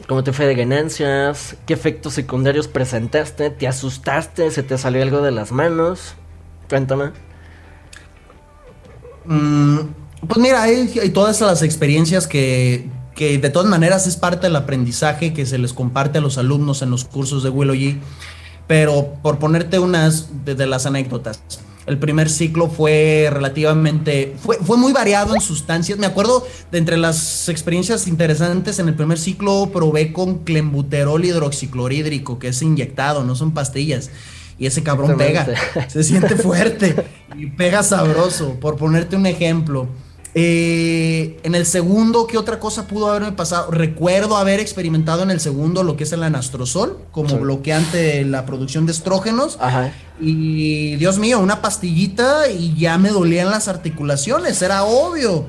[0.08, 1.58] ¿Cómo te fue de ganancias?
[1.65, 3.49] ¿Qué efectos secundarios presentaste?
[3.49, 4.51] ¿Te asustaste?
[4.51, 6.15] ¿Se te salió algo de las manos?
[6.69, 7.12] Cuéntame.
[9.25, 9.80] Mm,
[10.25, 15.34] pues mira, hay, todas las experiencias que, que, de todas maneras es parte del aprendizaje
[15.34, 17.99] que se les comparte a los alumnos en los cursos de Willow G.
[18.65, 21.41] Pero por ponerte unas de las anécdotas.
[21.86, 25.97] El primer ciclo fue relativamente, fue, fue muy variado en sustancias.
[25.97, 32.39] Me acuerdo de entre las experiencias interesantes en el primer ciclo probé con clenbuterol hidroxiclorhídrico,
[32.39, 34.10] que es inyectado, no son pastillas.
[34.60, 35.47] Y ese cabrón pega,
[35.88, 37.06] se siente fuerte
[37.38, 39.88] y pega sabroso, por ponerte un ejemplo.
[40.39, 43.71] Eh, en el segundo, ¿qué otra cosa pudo haberme pasado?
[43.71, 48.45] Recuerdo haber experimentado en el segundo lo que es el anastrozol como bloqueante de la
[48.45, 49.58] producción de estrógenos.
[50.21, 55.47] Y Dios mío, una pastillita y ya me dolían las articulaciones, era obvio.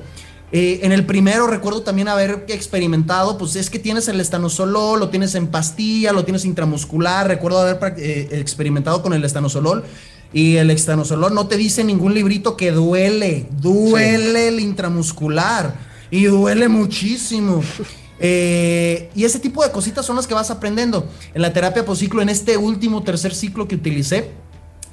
[0.51, 5.09] Eh, en el primero recuerdo también haber experimentado, pues es que tienes el estanosolol, lo
[5.09, 7.27] tienes en pastilla, lo tienes intramuscular.
[7.27, 9.83] Recuerdo haber eh, experimentado con el estanosolol
[10.31, 15.75] y el extanosolol no te dice ningún librito que duele, duele el intramuscular
[16.11, 17.63] y duele muchísimo.
[18.21, 22.21] Eh, y ese tipo de cositas son las que vas aprendiendo en la terapia ciclo,
[22.21, 24.31] en este último tercer ciclo que utilicé.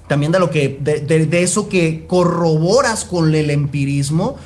[0.07, 4.37] También de lo que, de eso que corroboras con el empirismo,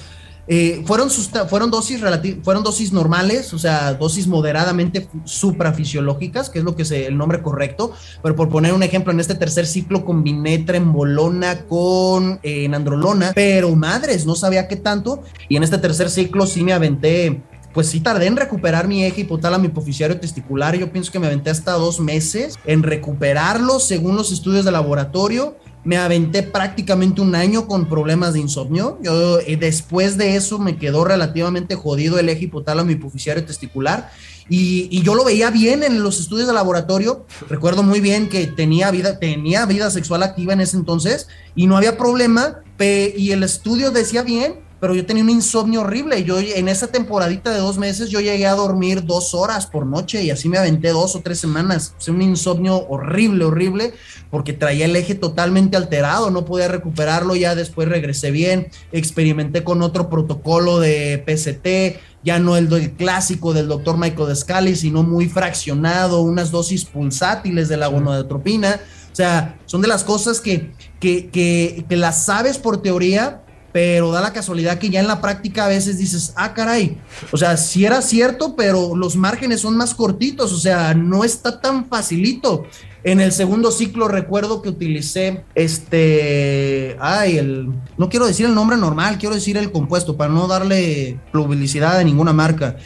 [0.53, 1.11] eh, fueron,
[1.49, 2.01] fueron, dosis
[2.43, 7.41] fueron dosis normales, o sea, dosis moderadamente suprafisiológicas, que es lo que es el nombre
[7.41, 7.93] correcto.
[8.21, 13.77] Pero por poner un ejemplo, en este tercer ciclo combiné trembolona con eh, nandrolona, pero
[13.77, 15.23] madres, no sabía qué tanto.
[15.49, 17.41] Y en este tercer ciclo sí me aventé
[17.73, 20.77] pues sí tardé en recuperar mi eje hipotálamo hipoficiario testicular.
[20.77, 25.57] Yo pienso que me aventé hasta dos meses en recuperarlo según los estudios de laboratorio
[25.85, 28.99] me aventé prácticamente un año con problemas de insomnio.
[29.03, 34.11] Yo, eh, después de eso me quedó relativamente jodido el eje hipotálamo hipoficiario testicular.
[34.49, 37.25] Y, yo lo veía bien en los estudios de laboratorio.
[37.49, 41.77] Recuerdo muy bien que tenía vida, tenía vida sexual activa en ese entonces y no
[41.77, 42.59] había problema.
[42.79, 46.25] y el estudio decía bien, pero yo tenía un insomnio horrible.
[46.25, 50.23] Yo en esa temporadita de dos meses yo llegué a dormir dos horas por noche
[50.23, 51.95] y así me aventé dos o tres semanas.
[52.09, 53.93] O un insomnio horrible, horrible,
[54.31, 59.83] porque traía el eje totalmente alterado, no podía recuperarlo, ya después regresé bien, experimenté con
[59.83, 65.29] otro protocolo de PCT, ya no el, del clásico del doctor Michael Descali, sino muy
[65.29, 68.81] fraccionado, unas dosis pulsátiles de la gonadotropina.
[69.13, 74.11] O sea, son de las cosas que, que, que, que las sabes por teoría, pero
[74.11, 76.99] da la casualidad que ya en la práctica a veces dices, ah, caray,
[77.31, 81.61] o sea, sí era cierto, pero los márgenes son más cortitos, o sea, no está
[81.61, 82.67] tan facilito.
[83.03, 88.77] En el segundo ciclo recuerdo que utilicé este, ay, el, no quiero decir el nombre
[88.77, 92.77] normal, quiero decir el compuesto para no darle publicidad a ninguna marca.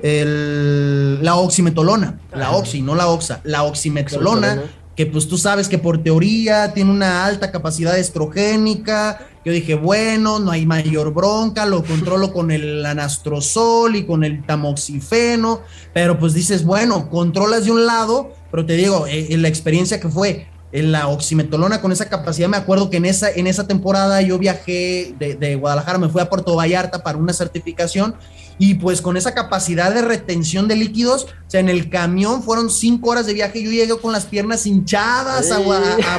[0.00, 4.62] El, la oximetolona, la oxi, no la oxa, la oximetolona,
[4.96, 10.38] que pues tú sabes que por teoría tiene una alta capacidad estrogénica, yo dije, bueno,
[10.38, 15.60] no hay mayor bronca, lo controlo con el anastrozol y con el tamoxifeno,
[15.94, 20.00] pero pues dices, bueno, controlas de un lado, pero te digo, eh, en la experiencia
[20.00, 23.66] que fue en la oximetolona con esa capacidad, me acuerdo que en esa, en esa
[23.66, 28.14] temporada yo viajé de, de Guadalajara, me fui a Puerto Vallarta para una certificación
[28.58, 32.70] y pues con esa capacidad de retención de líquidos, o sea, en el camión fueron
[32.70, 35.58] cinco horas de viaje, yo llegué con las piernas hinchadas a,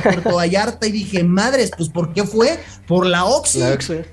[0.01, 2.59] Puerto Vallarta y dije, madres, pues ¿por qué fue?
[2.87, 3.61] Por la oxi.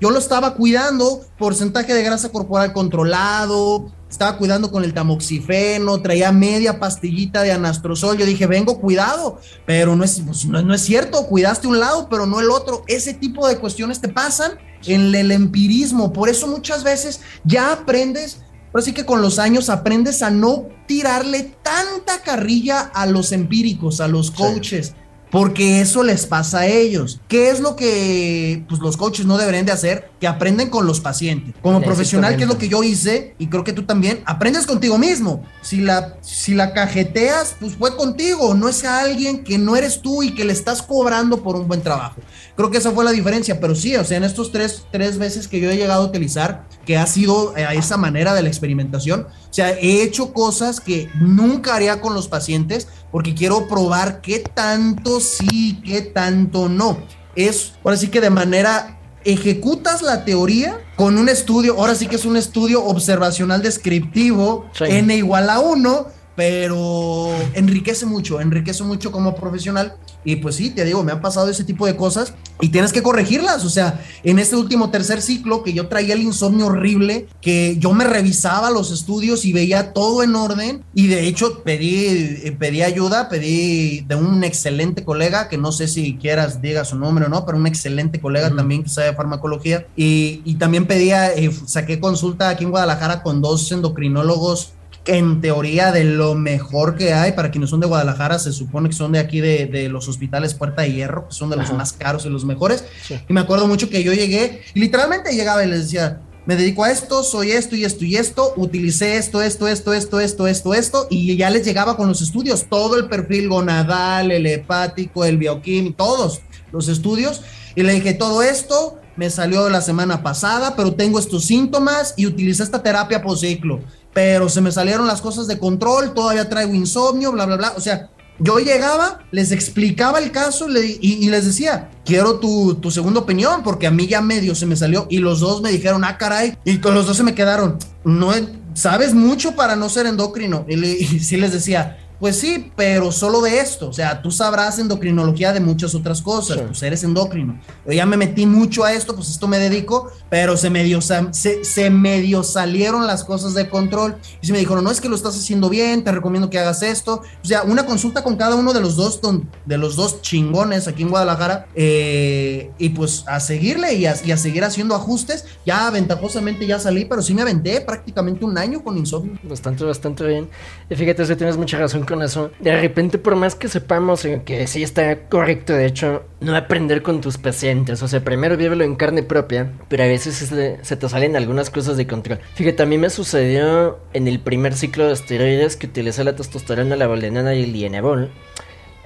[0.01, 6.31] Yo lo estaba cuidando, porcentaje de grasa corporal controlado, estaba cuidando con el tamoxifeno, traía
[6.31, 8.17] media pastillita de anastrozol.
[8.17, 12.07] Yo dije, vengo, cuidado, pero no es, pues, no, no, es cierto, cuidaste un lado,
[12.09, 12.83] pero no el otro.
[12.87, 14.53] Ese tipo de cuestiones te pasan
[14.85, 16.13] en el empirismo.
[16.13, 18.41] Por eso muchas veces ya aprendes,
[18.71, 23.99] pero sí que con los años aprendes a no tirarle tanta carrilla a los empíricos,
[23.99, 24.93] a los coaches.
[25.29, 27.19] Porque eso les pasa a ellos.
[27.27, 30.09] ¿Qué es lo que pues, los coaches no deberían de hacer?
[30.19, 31.53] que aprenden con los pacientes.
[31.61, 34.97] Como profesional, que es lo que yo hice, y creo que tú también, aprendes contigo
[34.97, 35.43] mismo.
[35.61, 40.01] Si la, si la cajeteas, pues fue contigo, no es a alguien que no eres
[40.01, 42.21] tú y que le estás cobrando por un buen trabajo.
[42.55, 45.47] Creo que esa fue la diferencia, pero sí, o sea, en estos tres, tres veces
[45.47, 49.27] que yo he llegado a utilizar, que ha sido a esa manera de la experimentación,
[49.57, 55.19] sea, he hecho cosas que nunca haría con los pacientes porque quiero probar qué tanto
[55.19, 56.99] sí, qué tanto no.
[57.35, 62.17] Es, ahora sí que de manera ejecutas la teoría con un estudio, ahora sí que
[62.17, 69.33] es un estudio observacional descriptivo, n igual a 1, pero enriquece mucho, enriquece mucho como
[69.33, 69.97] profesional.
[70.27, 73.01] Y pues sí, te digo, me han pasado ese tipo de cosas y tienes que
[73.01, 73.63] corregirlas.
[73.63, 77.93] O sea, en este último tercer ciclo que yo traía el insomnio horrible, que yo
[77.93, 80.83] me revisaba los estudios y veía todo en orden.
[80.93, 82.07] Y de hecho pedí,
[82.43, 86.97] eh, pedí ayuda, pedí de un excelente colega, que no sé si quieras, diga su
[86.97, 89.87] nombre o no, pero un excelente colega también que sabe farmacología.
[89.95, 94.73] Y, y también pedía, eh, saqué consulta aquí en Guadalajara con dos endocrinólogos
[95.07, 97.31] en teoría de lo mejor que hay.
[97.31, 100.83] Para quienes son de Guadalajara, se supone que son de aquí de, los hospitales Puerta
[100.83, 102.83] de Hierro, que son de los más caros y los mejores.
[103.27, 106.83] Y me acuerdo mucho que yo llegué y literalmente llegaba y les decía, me dedico
[106.83, 110.73] a esto, soy esto y esto y esto, utilicé esto, esto, esto, esto, esto, esto,
[110.73, 115.37] esto, y ya les llegaba con los estudios, todo el perfil gonadal, el hepático, el
[115.37, 116.41] bioquímico, todos
[116.71, 117.41] los estudios,
[117.75, 122.27] y le dije, todo esto me salió la semana pasada, pero tengo estos síntomas y
[122.27, 123.81] utilicé esta terapia por ciclo
[124.17, 127.73] pero se me salieron las cosas de control, todavía traigo insomnio, bla, bla, bla.
[127.77, 133.19] O sea, yo llegaba, les explicaba el caso y, les decía, quiero tu, tu, segunda
[133.19, 136.17] opinión, porque a mí ya medio se me salió y los dos me dijeron, ah,
[136.17, 138.31] caray, y con los dos se me quedaron, no,
[138.73, 140.65] sabes mucho para no ser endocrino.
[140.67, 143.89] Y sí les decía, pues sí, pero solo de esto.
[143.89, 146.57] O sea, tú sabrás endocrinología de muchas otras cosas.
[146.57, 147.59] Pues eres endocrino.
[147.85, 151.63] Yo ya me metí mucho a esto, pues esto me dedico, pero se medio, se,
[151.63, 154.17] se medio salieron las cosas de control.
[154.41, 156.81] Y se me dijeron, no, es que lo estás haciendo bien, te recomiendo que hagas
[156.81, 157.21] esto.
[157.43, 159.19] O sea, una consulta con cada uno de los dos,
[159.65, 161.67] de los dos chingones aquí en Guadalajara.
[161.75, 165.45] Eh, y pues a seguirle y a, y a, seguir haciendo ajustes.
[165.65, 169.37] Ya ventajosamente ya salí, pero sí me aventé prácticamente un año con insomnio.
[169.43, 170.49] Bastante, bastante bien.
[170.89, 172.49] Y fíjate, si tienes mucha razón con eso.
[172.59, 177.21] De repente, por más que sepamos que sí está correcto, de hecho, no aprender con
[177.21, 178.01] tus pacientes.
[178.01, 181.97] O sea, primero vívelo en carne propia, pero a veces se, te salen algunas cosas
[181.97, 182.39] de control.
[182.55, 186.95] Fíjate, a mí me sucedió en el primer ciclo de esteroides que utilicé la testosterona,
[186.95, 188.31] la valdenana y el lienabol.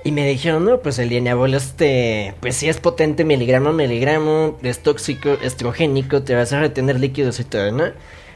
[0.03, 4.79] Y me dijeron, no, pues el lienabol este, pues sí es potente miligramo miligramo, es
[4.79, 7.83] tóxico, estrogénico, te va a retener líquidos y todo, ¿no?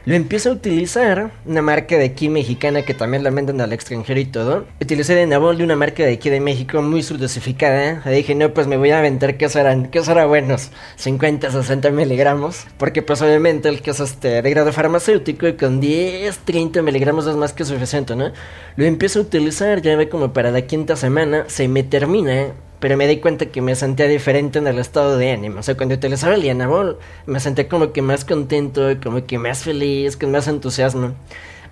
[0.06, 4.20] Lo empiezo a utilizar, una marca de aquí mexicana que también la venden al extranjero
[4.20, 4.64] y todo.
[4.80, 8.02] Utilicé de Nabol de una marca de aquí de México muy surdosificada.
[8.04, 11.90] Le dije, no, pues me voy a aventar que serán, que será buenos, 50, 60
[11.90, 12.66] miligramos.
[12.78, 17.26] Porque pues obviamente el que es este de grado farmacéutico y con 10, 30 miligramos
[17.26, 18.30] es más que suficiente, ¿no?
[18.76, 22.96] Lo empiezo a utilizar, ya ve como para la quinta semana, se me termina pero
[22.96, 25.60] me di cuenta que me sentía diferente en el estado de ánimo.
[25.60, 29.62] O sea, cuando utilizaba el Lianabol, me sentía como que más contento, como que más
[29.62, 31.12] feliz, con más entusiasmo.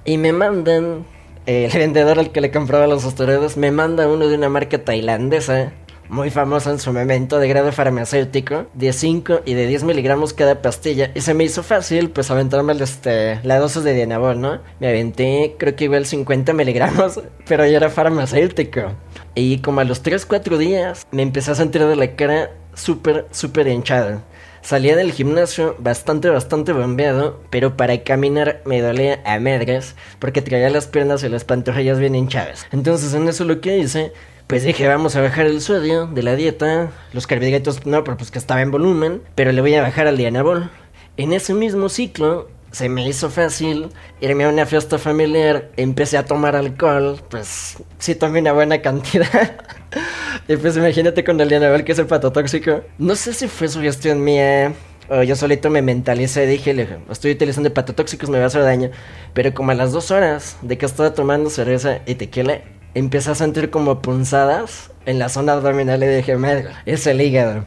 [0.04, 1.04] Y me mandan,
[1.46, 5.72] el vendedor al que le compraba los esteroides, me manda uno de una marca tailandesa,
[6.08, 10.62] muy famosa en su momento, de grado farmacéutico, de 5 y de 10 miligramos cada
[10.62, 11.10] pastilla.
[11.14, 14.60] Y se me hizo fácil, pues, aventarme este, la dosis de Dianabol, ¿no?
[14.80, 18.92] Me aventé, creo que igual 50 miligramos, pero ya era farmacéutico.
[19.34, 23.66] Y como a los 3-4 días me empecé a sentir de la cara súper, súper
[23.68, 24.22] hinchada.
[24.64, 30.70] Salía del gimnasio bastante, bastante bombeado, pero para caminar me dolía a medras porque traía
[30.70, 32.66] las piernas y las pantorrillas bien hinchadas.
[32.72, 34.14] Entonces en eso lo que hice,
[34.46, 38.30] pues dije vamos a bajar el sodio de la dieta, los carbohidratos no, pero pues
[38.30, 40.70] que estaba en volumen, pero le voy a bajar al dianabol.
[41.16, 43.88] En ese mismo ciclo se me hizo fácil
[44.20, 49.56] irme a una fiesta familiar, empecé a tomar alcohol, pues sí tomé una buena cantidad.
[50.48, 52.82] y pues imagínate con el Dianabel que es el patotóxico.
[52.98, 54.74] No sé si fue sugestión mía
[55.08, 58.90] o yo solito me mentalicé, dije, estoy utilizando patotóxicos, me va a hacer daño.
[59.34, 62.60] Pero como a las dos horas de que estaba tomando cerveza y tequila,
[62.94, 67.64] empecé a sentir como punzadas en la zona abdominal y dije, madre, es el hígado.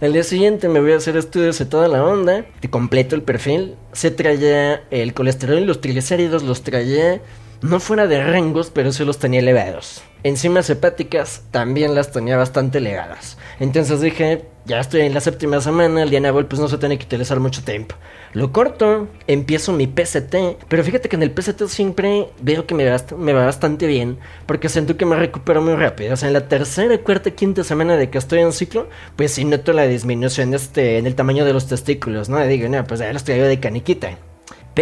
[0.00, 3.22] El día siguiente me voy a hacer estudios de toda la onda, te completo el
[3.22, 7.20] perfil, se traía el colesterol y los triglicéridos, los traía
[7.62, 10.02] no fuera de rangos, pero sí los tenía elevados.
[10.22, 13.38] Enzimas hepáticas también las tenía bastante elevadas.
[13.58, 17.06] Entonces dije, ya estoy en la séptima semana, el Dianabol pues no se tiene que
[17.06, 17.96] utilizar mucho tiempo.
[18.32, 22.84] Lo corto, empiezo mi PCT, pero fíjate que en el PCT siempre veo que me
[22.88, 26.14] va, bastante bien, porque siento que me recupero muy rápido.
[26.14, 29.44] O sea, en la tercera, cuarta, quinta semana de que estoy en ciclo, pues sí
[29.44, 32.44] noto la disminución este, en el tamaño de los testículos, ¿no?
[32.44, 34.18] Y digo, no, pues ya lo estoy de caniquita.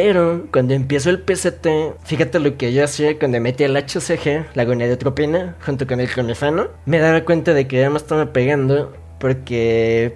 [0.00, 1.66] Pero cuando empiezo el PCT,
[2.04, 6.68] fíjate lo que yo hacía cuando metí el HCG, la gonadotropina, junto con el clonifano,
[6.86, 10.14] me daba cuenta de que ya me estaba pegando porque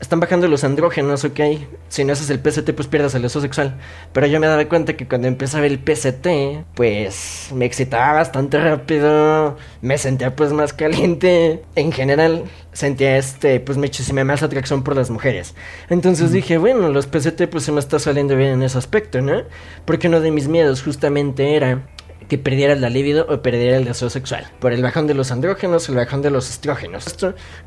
[0.00, 1.40] están bajando los andrógenos, ok.
[1.88, 3.76] Si no haces el PCT, pues pierdas el deseo sexual.
[4.12, 9.56] Pero yo me daba cuenta que cuando empezaba el PCT, pues me excitaba bastante rápido.
[9.80, 11.62] Me sentía pues más caliente.
[11.74, 15.54] En general, sentía este, pues muchísima más atracción por las mujeres.
[15.88, 19.42] Entonces dije, bueno, los PCT pues se me está saliendo bien en ese aspecto, ¿no?
[19.84, 21.86] Porque uno de mis miedos justamente era
[22.28, 24.50] que perdiera la libido o perdiera el deseo sexual.
[24.58, 27.04] Por el bajón de los andrógenos, el bajón de los estrógenos.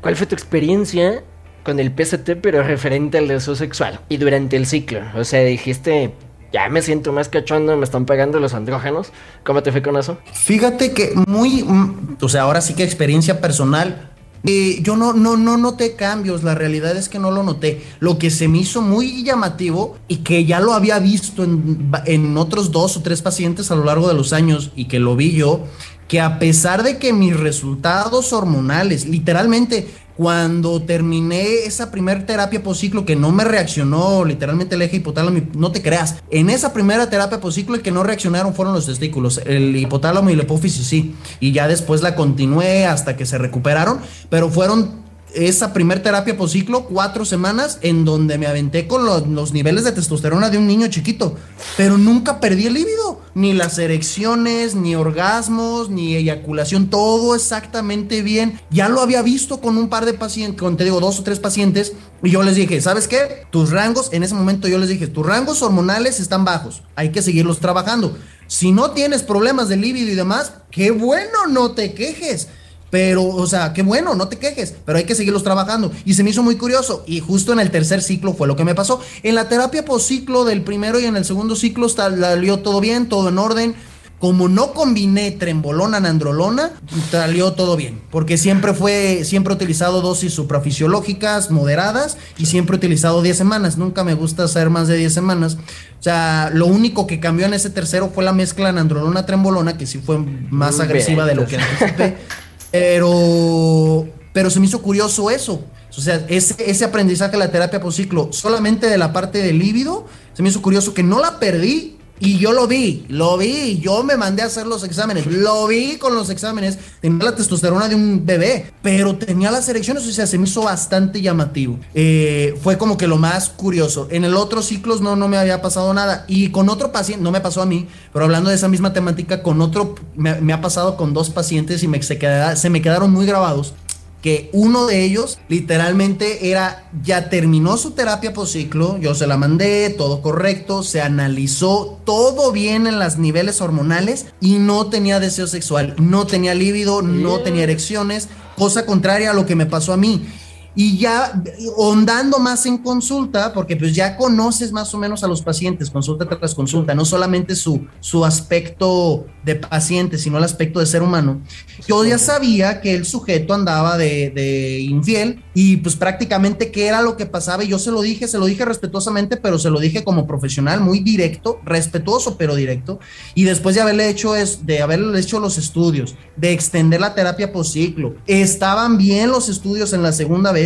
[0.00, 1.22] ¿Cuál fue tu experiencia
[1.68, 5.00] con el PST, pero referente al deseo sexual y durante el ciclo.
[5.14, 6.14] O sea, dijiste,
[6.50, 9.12] ya me siento más cachondo, me están pagando los andrógenos.
[9.44, 10.16] ¿Cómo te fue con eso?
[10.32, 14.12] Fíjate que muy, mm, o sea, ahora sí que experiencia personal.
[14.44, 17.84] Eh, yo no, no, no noté cambios, la realidad es que no lo noté.
[18.00, 22.34] Lo que se me hizo muy llamativo y que ya lo había visto en, en
[22.38, 25.32] otros dos o tres pacientes a lo largo de los años y que lo vi
[25.32, 25.66] yo,
[26.08, 29.86] que a pesar de que mis resultados hormonales, literalmente,
[30.16, 35.70] cuando terminé esa primera terapia ciclo que no me reaccionó literalmente el eje hipotálamo, no
[35.70, 39.76] te creas, en esa primera terapia ciclo el que no reaccionaron fueron los testículos, el
[39.76, 44.48] hipotálamo y la hipófisis sí, y ya después la continué hasta que se recuperaron, pero
[44.48, 49.84] fueron esa primer terapia por ciclo, cuatro semanas, en donde me aventé con los, niveles
[49.84, 51.36] de testosterona de un niño chiquito,
[51.76, 58.60] pero nunca perdí el líbido, ni las erecciones, ni orgasmos, ni eyaculación, todo exactamente bien.
[58.70, 61.38] Ya lo había visto con un par de pacientes, con te digo, dos o tres
[61.38, 63.46] pacientes, y yo les dije, ¿sabes qué?
[63.50, 67.22] Tus rangos, en ese momento yo les dije, tus rangos hormonales están bajos, hay que
[67.22, 68.16] seguirlos trabajando.
[68.46, 72.48] Si no tienes problemas de líbido y demás, qué bueno, no te quejes
[72.90, 75.92] pero, o sea, qué bueno, no te quejes, pero hay que seguirlos trabajando.
[76.04, 77.04] Y se me hizo muy curioso.
[77.06, 79.00] Y justo en el tercer ciclo fue lo que me pasó.
[79.22, 83.28] En la terapia post-ciclo del primero y en el segundo ciclo salió todo bien, todo
[83.28, 83.74] en orden.
[84.18, 86.72] Como no combiné trembolona nandrolona,
[87.08, 88.00] salió todo bien.
[88.10, 93.78] Porque siempre fue, siempre he utilizado dosis suprafisiológicas moderadas y siempre he utilizado 10 semanas.
[93.78, 95.56] Nunca me gusta hacer más de 10 semanas.
[96.00, 99.86] O sea, lo único que cambió en ese tercero fue la mezcla nandrolona trembolona, que
[99.86, 102.16] sí fue más agresiva de lo que anticipé.
[102.70, 105.62] Pero, pero se me hizo curioso eso.
[105.96, 109.58] O sea, ese, ese aprendizaje de la terapia por ciclo, solamente de la parte del
[109.58, 113.78] líbido, se me hizo curioso que no la perdí y yo lo vi, lo vi,
[113.78, 117.88] yo me mandé a hacer los exámenes, lo vi con los exámenes, tenía la testosterona
[117.88, 121.78] de un bebé, pero tenía las erecciones, o sea, se me hizo bastante llamativo.
[121.94, 124.08] Eh, fue como que lo más curioso.
[124.10, 126.24] En el otro ciclo no, no me había pasado nada.
[126.28, 129.42] Y con otro paciente, no me pasó a mí, pero hablando de esa misma temática,
[129.42, 132.18] con otro, me, ha pasado con dos pacientes y me, se,
[132.56, 133.74] se me quedaron muy grabados
[134.22, 139.36] que uno de ellos literalmente era, ya terminó su terapia por ciclo, yo se la
[139.36, 145.46] mandé, todo correcto, se analizó todo bien en los niveles hormonales y no tenía deseo
[145.46, 149.96] sexual, no tenía líbido, no tenía erecciones, cosa contraria a lo que me pasó a
[149.96, 150.26] mí
[150.74, 151.42] y ya
[151.76, 156.26] ondando más en consulta, porque pues ya conoces más o menos a los pacientes, consulta
[156.26, 161.40] tras consulta, no solamente su, su aspecto de paciente, sino el aspecto de ser humano.
[161.86, 167.02] Yo ya sabía que el sujeto andaba de, de infiel y pues prácticamente qué era
[167.02, 169.80] lo que pasaba y yo se lo dije, se lo dije respetuosamente, pero se lo
[169.80, 173.00] dije como profesional, muy directo, respetuoso pero directo,
[173.34, 177.52] y después de haberle hecho, es, de haberle hecho los estudios, de extender la terapia
[177.52, 180.57] por ciclo, estaban bien los estudios en la segunda vez,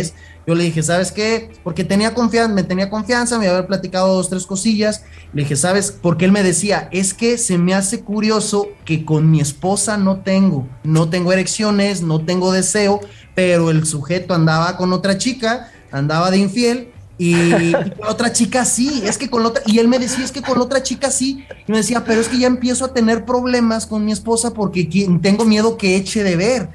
[0.45, 1.51] yo le dije, ¿sabes qué?
[1.63, 5.03] Porque tenía confianza, me tenía confianza, me había platicado dos, tres cosillas.
[5.31, 5.91] Le dije, ¿sabes?
[5.91, 10.17] Porque él me decía, es que se me hace curioso que con mi esposa no
[10.17, 12.99] tengo, no tengo erecciones, no tengo deseo,
[13.35, 19.03] pero el sujeto andaba con otra chica, andaba de infiel y, con otra chica sí,
[19.05, 21.71] es que con otra, y él me decía, es que con otra chica sí, y
[21.71, 24.89] me decía, pero es que ya empiezo a tener problemas con mi esposa porque
[25.21, 26.69] tengo miedo que eche de ver.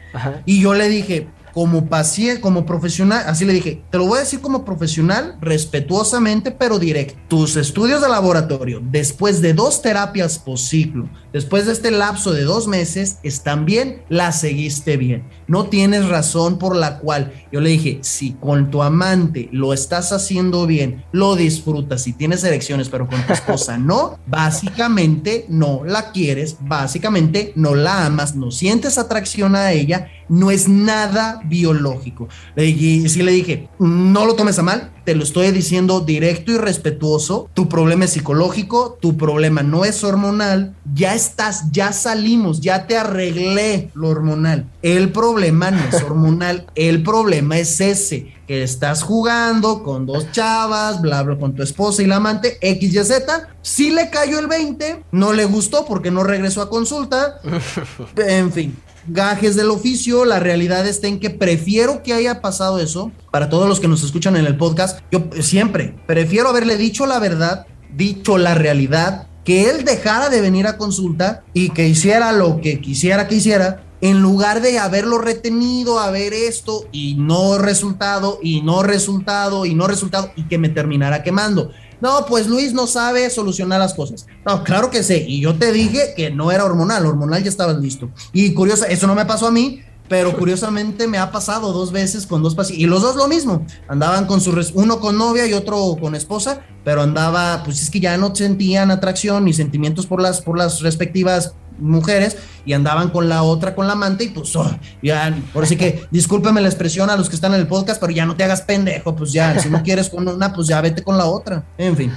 [0.46, 1.28] Y yo le dije,
[1.58, 6.52] como paciente, como profesional, así le dije, te lo voy a decir como profesional, respetuosamente,
[6.52, 7.18] pero directo.
[7.26, 12.44] Tus estudios de laboratorio, después de dos terapias por ciclo, después de este lapso de
[12.44, 15.24] dos meses, están bien, la seguiste bien.
[15.48, 20.12] No tienes razón por la cual yo le dije, si con tu amante lo estás
[20.12, 26.12] haciendo bien, lo disfrutas, si tienes erecciones, pero con tu esposa no, básicamente no la
[26.12, 32.28] quieres, básicamente no la amas, no sientes atracción a ella, no es nada biológico.
[32.56, 36.58] Y sí le dije, no lo tomes a mal, te lo estoy diciendo directo y
[36.58, 42.86] respetuoso, tu problema es psicológico, tu problema no es hormonal, ya estás, ya salimos, ya
[42.86, 44.66] te arreglé lo hormonal.
[44.82, 51.00] El problema no es hormonal, el problema es ese, que estás jugando con dos chavas,
[51.00, 53.48] bla, bla, con tu esposa y la amante, X, Y, Z.
[53.62, 57.40] Sí le cayó el 20, no le gustó porque no regresó a consulta.
[58.16, 58.76] En fin,
[59.08, 63.68] gajes del oficio, la realidad está en que prefiero que haya pasado eso, para todos
[63.68, 68.38] los que nos escuchan en el podcast, yo siempre prefiero haberle dicho la verdad, dicho
[68.38, 73.28] la realidad, que él dejara de venir a consulta y que hiciera lo que quisiera
[73.28, 79.66] que hiciera, en lugar de haberlo retenido, haber esto y no resultado, y no resultado,
[79.66, 81.72] y no resultado, y que me terminara quemando.
[82.00, 84.26] No, pues Luis no sabe solucionar las cosas.
[84.46, 85.24] No, claro que sé.
[85.26, 88.10] Y yo te dije que no era hormonal, hormonal ya estabas listo.
[88.32, 92.26] Y curiosa, eso no me pasó a mí, pero curiosamente me ha pasado dos veces
[92.26, 92.84] con dos pacientes.
[92.84, 93.66] Y los dos lo mismo.
[93.88, 98.00] Andaban con su, uno con novia y otro con esposa, pero andaba, pues es que
[98.00, 103.28] ya no sentían atracción ni sentimientos por las, por las respectivas mujeres y andaban con
[103.28, 104.70] la otra, con la amante, y pues, oh,
[105.02, 108.12] ya, por así que discúlpeme la expresión a los que están en el podcast, pero
[108.12, 111.02] ya no te hagas pendejo, pues ya, si no quieres con una, pues ya vete
[111.02, 112.12] con la otra, en fin.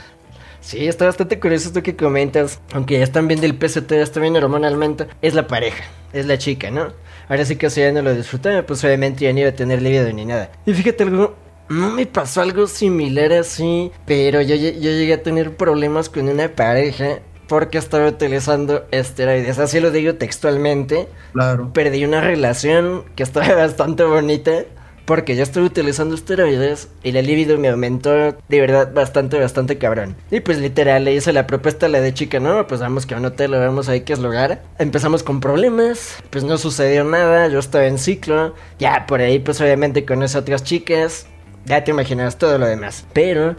[0.59, 4.21] Sí, está bastante curioso esto que comentas, aunque ya están viendo el PST, ya están
[4.21, 5.83] viendo hormonalmente, es la pareja,
[6.13, 6.93] es la chica, ¿no?
[7.29, 9.81] Ahora sí que si ya no lo disfrutaba, pues obviamente ya no iba a tener
[9.81, 10.51] libido ni nada.
[10.65, 11.35] Y fíjate algo,
[11.69, 17.19] me pasó algo similar así, pero yo, yo llegué a tener problemas con una pareja
[17.51, 19.59] porque estaba utilizando esteroides.
[19.59, 21.09] Así lo digo textualmente.
[21.33, 21.73] Claro.
[21.73, 24.63] Perdí una relación que estaba bastante bonita
[25.03, 30.15] porque yo estuve utilizando esteroides y la libido me aumentó de verdad bastante, bastante cabrón.
[30.31, 33.15] Y pues literal le hice la propuesta a la de chica, no, pues vamos que
[33.15, 34.63] a un hotel, lo vemos ahí que es lugar.
[34.79, 39.59] Empezamos con problemas, pues no sucedió nada, yo estaba en ciclo, ya por ahí pues
[39.59, 41.25] obviamente con esas otras chicas,
[41.65, 43.05] ya te imaginas todo lo demás.
[43.11, 43.57] Pero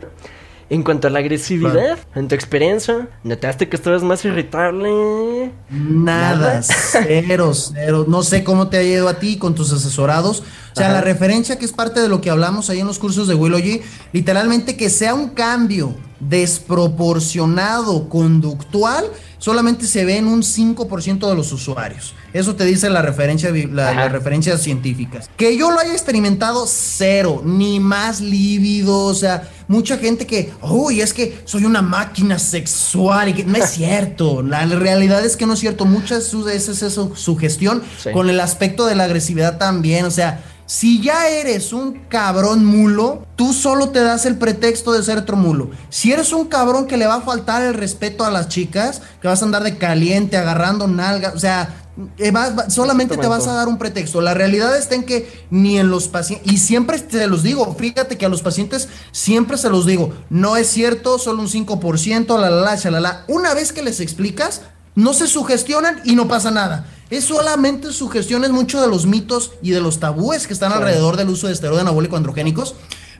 [0.73, 5.53] en cuanto a la agresividad, en tu experiencia, ¿notaste que estabas más irritable?
[5.69, 8.07] Nada, cero, cero.
[8.09, 10.41] No sé cómo te ha ido a ti con tus asesorados.
[10.41, 13.29] O sea, la referencia que es parte de lo que hablamos ahí en los cursos
[13.29, 13.83] de Willogy,
[14.15, 15.95] literalmente que sea un cambio
[16.29, 19.05] desproporcionado conductual,
[19.39, 22.15] solamente se ve en un 5% de los usuarios.
[22.33, 25.29] Eso te dice la referencia, las referencias científicas.
[25.37, 31.01] Que yo lo haya experimentado cero, ni más lívido, o sea, mucha gente que, uy,
[31.01, 34.43] es que soy una máquina sexual y que no es cierto.
[34.43, 35.85] La realidad es que no es cierto.
[35.85, 41.03] Muchas veces es su gestión con el aspecto de la agresividad también, o sea, si
[41.03, 45.71] ya eres un cabrón mulo, tú solo te das el pretexto de ser otro mulo.
[45.91, 49.29] Si eres un cabrón que le va a faltar el respeto a las chicas, que
[49.29, 51.85] vas a andar de caliente, agarrando nalgas, o sea,
[52.17, 52.33] eh,
[52.69, 54.23] solamente te vas a dar un pretexto.
[54.23, 58.17] La realidad está en que ni en los pacientes, y siempre te los digo, fíjate
[58.17, 62.49] que a los pacientes siempre se los digo, no es cierto, solo un 5%, la
[62.49, 63.25] la la, la.
[63.29, 64.63] Una vez que les explicas,
[64.95, 66.87] no se sugestionan y no pasa nada
[67.17, 71.29] es solamente sugestiones mucho de los mitos y de los tabúes que están alrededor del
[71.29, 72.75] uso de esteroides anabólicos androgénicos.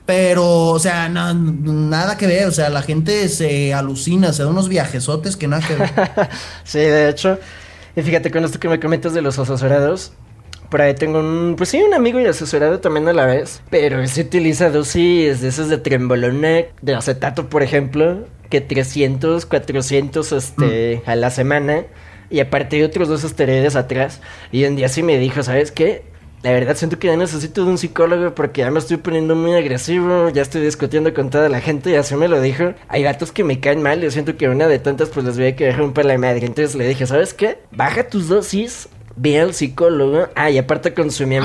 [0.07, 4.69] Pero, o sea, nada que ver, o sea, la gente se alucina, se da unos
[4.69, 5.91] viajesotes que nada que ver.
[6.65, 7.39] sí, de hecho,
[7.95, 10.13] y fíjate con esto que me comentas de los asesorados,
[10.71, 14.05] por ahí tengo un, pues sí, un amigo y asesorado también a la vez, pero
[14.09, 21.03] se utiliza dosis de esas de trembolona, de acetato, por ejemplo, que 300, 400 este,
[21.05, 21.11] mm.
[21.11, 21.85] a la semana.
[22.33, 24.21] Y aparte de otros dos esteroides atrás.
[24.51, 26.03] Y un día sí me dijo, ¿sabes qué?
[26.43, 29.55] La verdad siento que ya necesito de un psicólogo porque ya me estoy poniendo muy
[29.55, 32.73] agresivo, ya estoy discutiendo con toda la gente y así me lo dijo.
[32.89, 35.49] Hay gatos que me caen mal, yo siento que una de tantas pues les voy
[35.49, 36.47] a quedar un la madre.
[36.47, 37.59] Entonces le dije, ¿sabes qué?
[37.71, 40.29] Baja tus dosis vi al psicólogo.
[40.35, 41.43] Ah, y aparte consumía,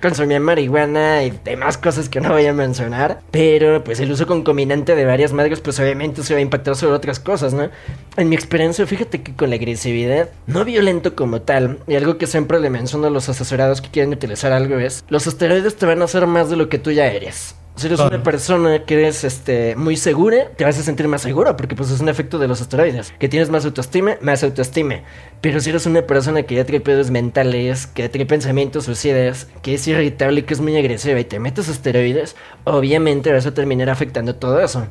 [0.00, 3.20] consumía marihuana y demás cosas que no voy a mencionar.
[3.30, 6.94] Pero pues el uso concominante de varias madres, pues obviamente se va a impactar sobre
[6.94, 7.68] otras cosas, ¿no?
[8.16, 12.26] En mi experiencia, fíjate que con la agresividad, no violento como tal, y algo que
[12.26, 16.02] siempre le menciono a los asesorados que quieren utilizar algo es: los esteroides te van
[16.02, 17.54] a hacer más de lo que tú ya eres.
[17.76, 21.54] Si eres una persona que eres este, muy segura, te vas a sentir más seguro
[21.58, 23.12] porque pues es un efecto de los esteroides.
[23.18, 25.02] Que tienes más autoestima, más autoestima.
[25.42, 29.74] Pero si eres una persona que ya trae pedos mentales, que trae pensamientos suicidas, que
[29.74, 33.90] es irritable y que es muy agresiva y te metes esteroides, obviamente vas a terminar
[33.90, 34.86] afectando todo eso.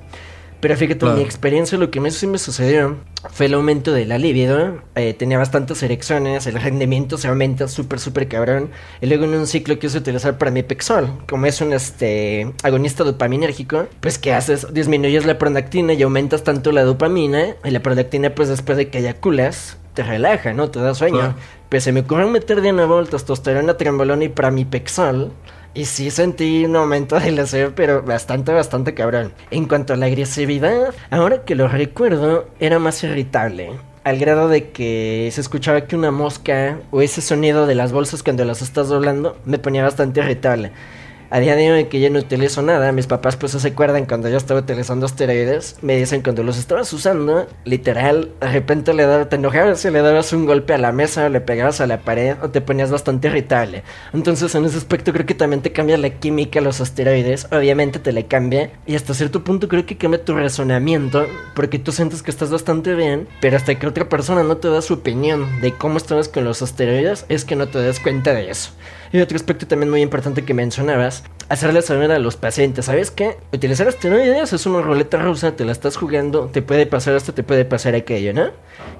[0.60, 2.98] Pero fíjate, mi experiencia, lo que más sí me sucedió
[3.32, 4.82] fue el aumento de la libido.
[4.96, 8.70] Eh, tenía bastantes erecciones, el rendimiento se aumenta súper, súper cabrón.
[9.02, 12.52] Y luego en un ciclo que uso utilizar para mi pexol, como es un este,
[12.64, 14.74] agonista dopaminérgico, pues ¿qué haces?
[14.74, 17.56] Disminuyes la prolactina y aumentas tanto la dopamina.
[17.64, 20.70] Y la prolactina, pues después de que eyaculas, te relaja, ¿no?
[20.70, 21.36] Te da sueño.
[21.70, 25.32] Pues se me ocurrió meter de nuevo el testosterona, trembolona y pramipexol
[25.76, 29.34] y sí sentí un aumento de deseo, pero bastante, bastante cabrón.
[29.52, 33.72] En cuanto a la agresividad, ahora que lo recuerdo, era más irritable.
[34.06, 38.24] Al grado de que se escuchaba que una mosca o ese sonido de las bolsas
[38.24, 40.72] cuando las estás doblando me ponía bastante irritable.
[41.36, 44.30] A día de hoy que ya no utilizo nada, mis papás pues se acuerdan cuando
[44.30, 49.28] yo estaba utilizando esteroides, me dicen cuando los estabas usando, literal, de repente le daba,
[49.28, 52.00] te enojabas y le dabas un golpe a la mesa o le pegabas a la
[52.00, 53.84] pared o te ponías bastante irritable.
[54.14, 58.14] Entonces en ese aspecto creo que también te cambia la química los esteroides, obviamente te
[58.14, 62.32] le cambia y hasta cierto punto creo que cambia tu razonamiento porque tú sientes que
[62.32, 65.98] estás bastante bien, pero hasta que otra persona no te da su opinión de cómo
[65.98, 68.72] estabas con los esteroides es que no te das cuenta de eso.
[69.16, 73.38] Y otro aspecto también muy importante que mencionabas, hacerle saber a los pacientes, ¿sabes qué?
[73.54, 77.42] Utilizar esteroides es una ruleta rusa, te la estás jugando, te puede pasar esto, te
[77.42, 78.50] puede pasar aquello, ¿no?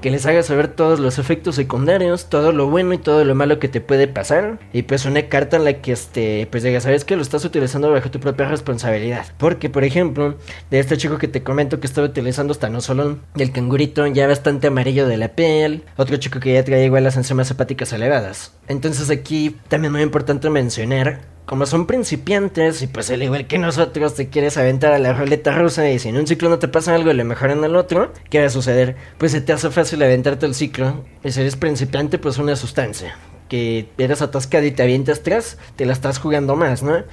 [0.02, 3.60] Que les hagas saber todos los efectos secundarios, todo lo bueno y todo lo malo
[3.60, 4.58] que te puede pasar.
[4.72, 7.18] Y pues una carta en la que este, pues diga, ¿sabes qué?
[7.18, 9.26] Lo estás utilizando bajo tu propia responsabilidad.
[9.38, 10.36] Porque, por ejemplo,
[10.72, 14.28] de este chico que te comento que estaba utilizando hasta no solo del cangurito ya
[14.28, 18.54] bastante amarillo de la piel, otro chico que ya trae igual las enzimas hepáticas elevadas.
[18.70, 24.16] Entonces aquí también muy importante mencionar, como son principiantes y pues al igual que nosotros
[24.16, 26.96] te quieres aventar a la ruleta rusa y si en un ciclo no te pasa
[26.96, 28.96] algo y lo mejor en el otro, ¿qué va a suceder?
[29.18, 33.16] Pues se te hace fácil aventarte el ciclo y si eres principiante pues una sustancia
[33.50, 37.04] que eres atascado y te avientas atrás, te la estás jugando más, ¿no?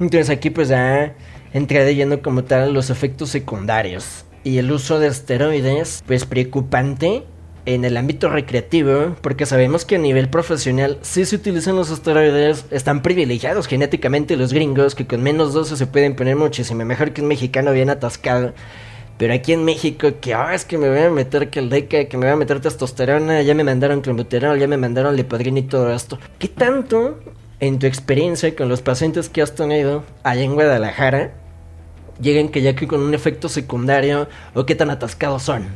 [0.00, 1.14] Entonces aquí pues ya
[1.52, 7.24] entré de lleno como tal los efectos secundarios y el uso de esteroides pues preocupante
[7.64, 12.66] en el ámbito recreativo, porque sabemos que a nivel profesional si se utilizan los esteroides,
[12.70, 17.22] están privilegiados genéticamente los gringos, que con menos dosis se pueden poner muchísimo mejor que
[17.22, 18.52] un mexicano bien atascado.
[19.18, 22.06] Pero aquí en México, que ahora es que me voy a meter que el deca,
[22.06, 25.62] que me voy a meter testosterona, ya me mandaron clenbuterol, ya me mandaron lipodrina y
[25.62, 26.18] todo esto.
[26.40, 27.20] ¿Qué tanto,
[27.60, 31.34] en tu experiencia con los pacientes que has tenido allá en Guadalajara,
[32.20, 35.68] llegan que ya que con un efecto secundario o qué tan atascados son?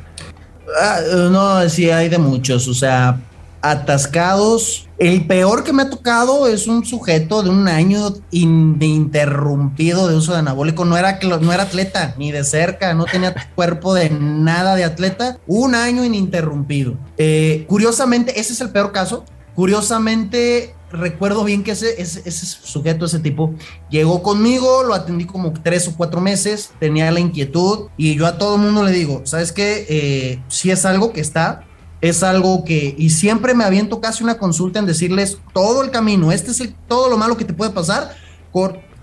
[0.81, 1.01] Ah,
[1.31, 3.21] no, sí, hay de muchos, o sea,
[3.62, 4.89] atascados.
[4.99, 10.33] El peor que me ha tocado es un sujeto de un año ininterrumpido de uso
[10.33, 10.85] de anabólico.
[10.85, 15.39] No era, no era atleta, ni de cerca, no tenía cuerpo de nada de atleta.
[15.47, 16.95] Un año ininterrumpido.
[17.19, 19.25] Eh, curiosamente, ese es el peor caso.
[19.55, 23.55] Curiosamente, recuerdo bien que ese, ese, sujeto, ese tipo,
[23.90, 28.38] llegó conmigo, lo atendí como tres o cuatro meses, tenía la inquietud y yo a
[28.38, 29.86] todo mundo le digo, ¿sabes qué?
[29.88, 31.64] Eh, si es algo que está,
[32.01, 36.32] es algo que, y siempre me aviento casi una consulta en decirles todo el camino,
[36.32, 38.14] este es todo lo malo que te puede pasar,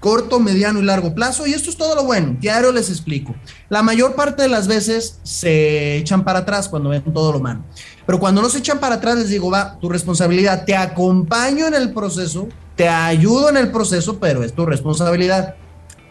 [0.04, 3.34] corto, mediano y largo plazo, y esto es todo lo bueno, diario les explico.
[3.70, 7.64] La mayor parte de las veces se echan para atrás cuando ven todo lo malo.
[8.06, 11.74] Pero cuando no se echan para atrás, les digo, va, tu responsabilidad, te acompaño en
[11.74, 15.56] el proceso, te ayudo en el proceso, pero es tu responsabilidad.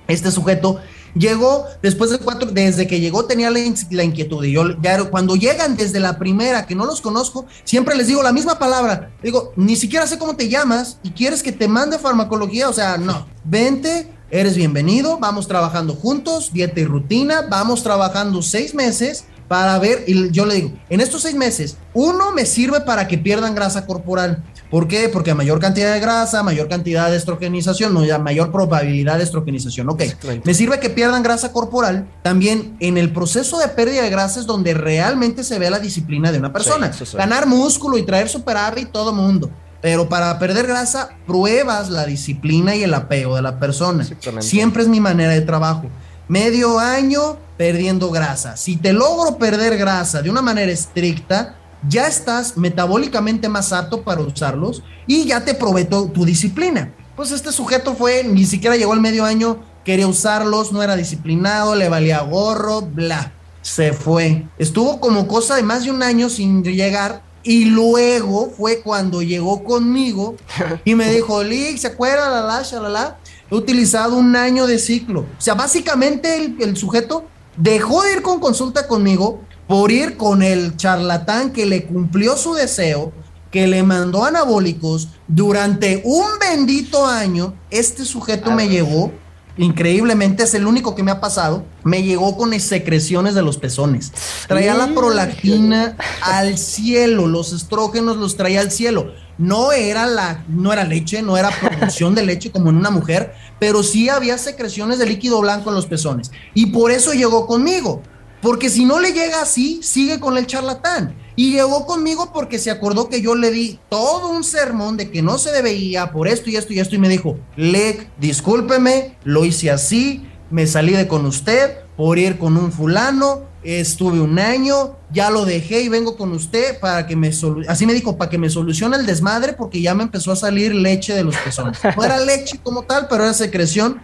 [0.08, 0.80] Este sujeto
[1.14, 4.44] llegó después de cuatro, desde que llegó tenía la, inquietud.
[4.44, 8.22] Y yo, ya, cuando llegan desde la primera, que no los conozco, siempre les digo
[8.22, 9.10] la misma palabra.
[9.22, 12.68] Digo, ni siquiera sé cómo te llamas y quieres que te mande farmacología.
[12.68, 18.74] O sea, no, vente, eres bienvenido, vamos trabajando juntos, dieta y rutina, vamos trabajando seis
[18.74, 23.06] meses para ver, y yo le digo, en estos seis meses, uno me sirve para
[23.06, 24.42] que pierdan grasa corporal.
[24.70, 25.10] ¿Por qué?
[25.10, 29.24] Porque a mayor cantidad de grasa, mayor cantidad de estrogenización, no, ya mayor probabilidad de
[29.24, 29.90] estrogenización.
[29.90, 30.04] Ok,
[30.44, 32.08] me sirve que pierdan grasa corporal.
[32.22, 36.32] También en el proceso de pérdida de grasa es donde realmente se ve la disciplina
[36.32, 36.90] de una persona.
[37.12, 39.50] Ganar músculo y traer superávit todo mundo.
[39.82, 44.06] Pero para perder grasa, pruebas la disciplina y el apego de la persona.
[44.38, 45.90] Siempre es mi manera de trabajo.
[46.32, 48.56] Medio año perdiendo grasa.
[48.56, 51.56] Si te logro perder grasa de una manera estricta,
[51.86, 56.90] ya estás metabólicamente más apto para usarlos y ya te probé tu disciplina.
[57.16, 61.74] Pues este sujeto fue, ni siquiera llegó al medio año, quería usarlos, no era disciplinado,
[61.74, 63.34] le valía gorro, bla.
[63.60, 64.46] Se fue.
[64.56, 69.64] Estuvo como cosa de más de un año sin llegar Y luego fue cuando llegó
[69.64, 70.36] conmigo
[70.84, 72.30] y me dijo, Lick, ¿se acuerda?
[72.30, 73.18] La, la, la, la.
[73.52, 75.20] He utilizado un año de ciclo.
[75.20, 80.42] O sea, básicamente el, el sujeto dejó de ir con consulta conmigo por ir con
[80.42, 83.12] el charlatán que le cumplió su deseo,
[83.50, 87.52] que le mandó anabólicos durante un bendito año.
[87.68, 89.12] Este sujeto me llegó
[89.56, 94.12] increíblemente es el único que me ha pasado, me llegó con secreciones de los pezones.
[94.48, 99.12] Traía la prolactina al cielo, los estrógenos los traía al cielo.
[99.38, 103.34] No era la no era leche, no era producción de leche como en una mujer,
[103.58, 106.30] pero sí había secreciones de líquido blanco en los pezones.
[106.54, 108.02] Y por eso llegó conmigo.
[108.40, 111.14] Porque si no le llega así, sigue con el charlatán.
[111.34, 115.22] Y llegó conmigo porque se acordó que yo le di todo un sermón de que
[115.22, 116.94] no se debía por esto y esto y esto.
[116.94, 122.38] Y me dijo, Lec, discúlpeme, lo hice así, me salí de con usted por ir
[122.38, 127.16] con un fulano, estuve un año, ya lo dejé y vengo con usted para que
[127.16, 127.30] me
[127.68, 130.74] así me dijo, para que me solucione el desmadre porque ya me empezó a salir
[130.74, 131.78] leche de los pezones.
[131.96, 134.02] No era leche como tal, pero era secreción,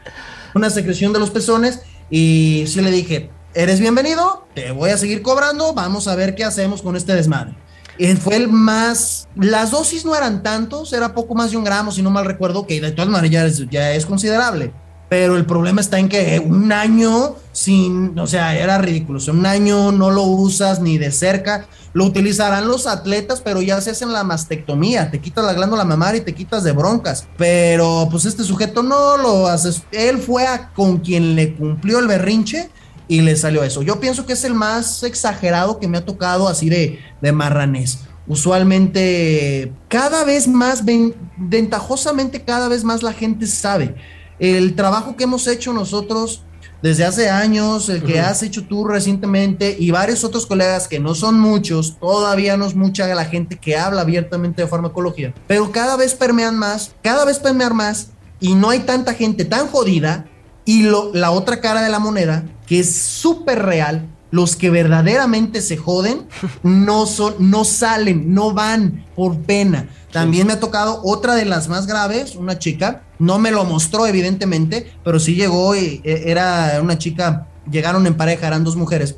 [0.55, 1.81] una secreción de los pezones.
[2.11, 6.45] Y sí le dije, eres bienvenido, te voy a seguir cobrando, vamos a ver qué
[6.45, 7.57] hacemos con este desmadre.
[7.99, 11.91] Y fue el más, las dosis no eran tantos, era poco más de un gramo,
[11.91, 14.73] si no mal recuerdo, que de todas maneras ya es, considerable.
[15.09, 19.19] Pero el problema está en que un año sin, o sea, era ridículo.
[19.33, 21.67] un año no lo usas ni de cerca.
[21.95, 25.11] Lo utilizarán los atletas, pero ya se hacen la mastectomía.
[25.11, 27.27] Te quitas la glándula mamaria y te quitas de broncas.
[27.39, 29.71] Pero pues este sujeto no lo hace.
[29.91, 30.45] Él fue
[30.77, 32.71] con quien le cumplió el berrinche
[33.09, 33.83] y le salió eso.
[33.83, 38.01] Yo pienso que es el más exagerado que me ha tocado así de, de marranés.
[38.27, 40.83] Usualmente, cada vez más,
[41.39, 43.97] ventajosamente, cada vez más la gente sabe.
[44.39, 46.45] El trabajo que hemos hecho nosotros
[46.83, 51.15] desde hace años, el que has hecho tú recientemente y varios otros colegas que no
[51.15, 55.97] son muchos, todavía no es mucha la gente que habla abiertamente de farmacología, pero cada
[55.97, 60.29] vez permean más, cada vez permean más y no hay tanta gente tan jodida
[60.65, 65.63] y lo, la otra cara de la moneda, que es súper real, los que verdaderamente
[65.63, 66.27] se joden
[66.63, 69.89] no son, no salen, no van por pena.
[70.13, 74.07] También me ha tocado otra de las más graves, una chica, no me lo mostró
[74.07, 79.17] evidentemente, pero sí llegó y e, era una chica, llegaron en pareja, eran dos mujeres,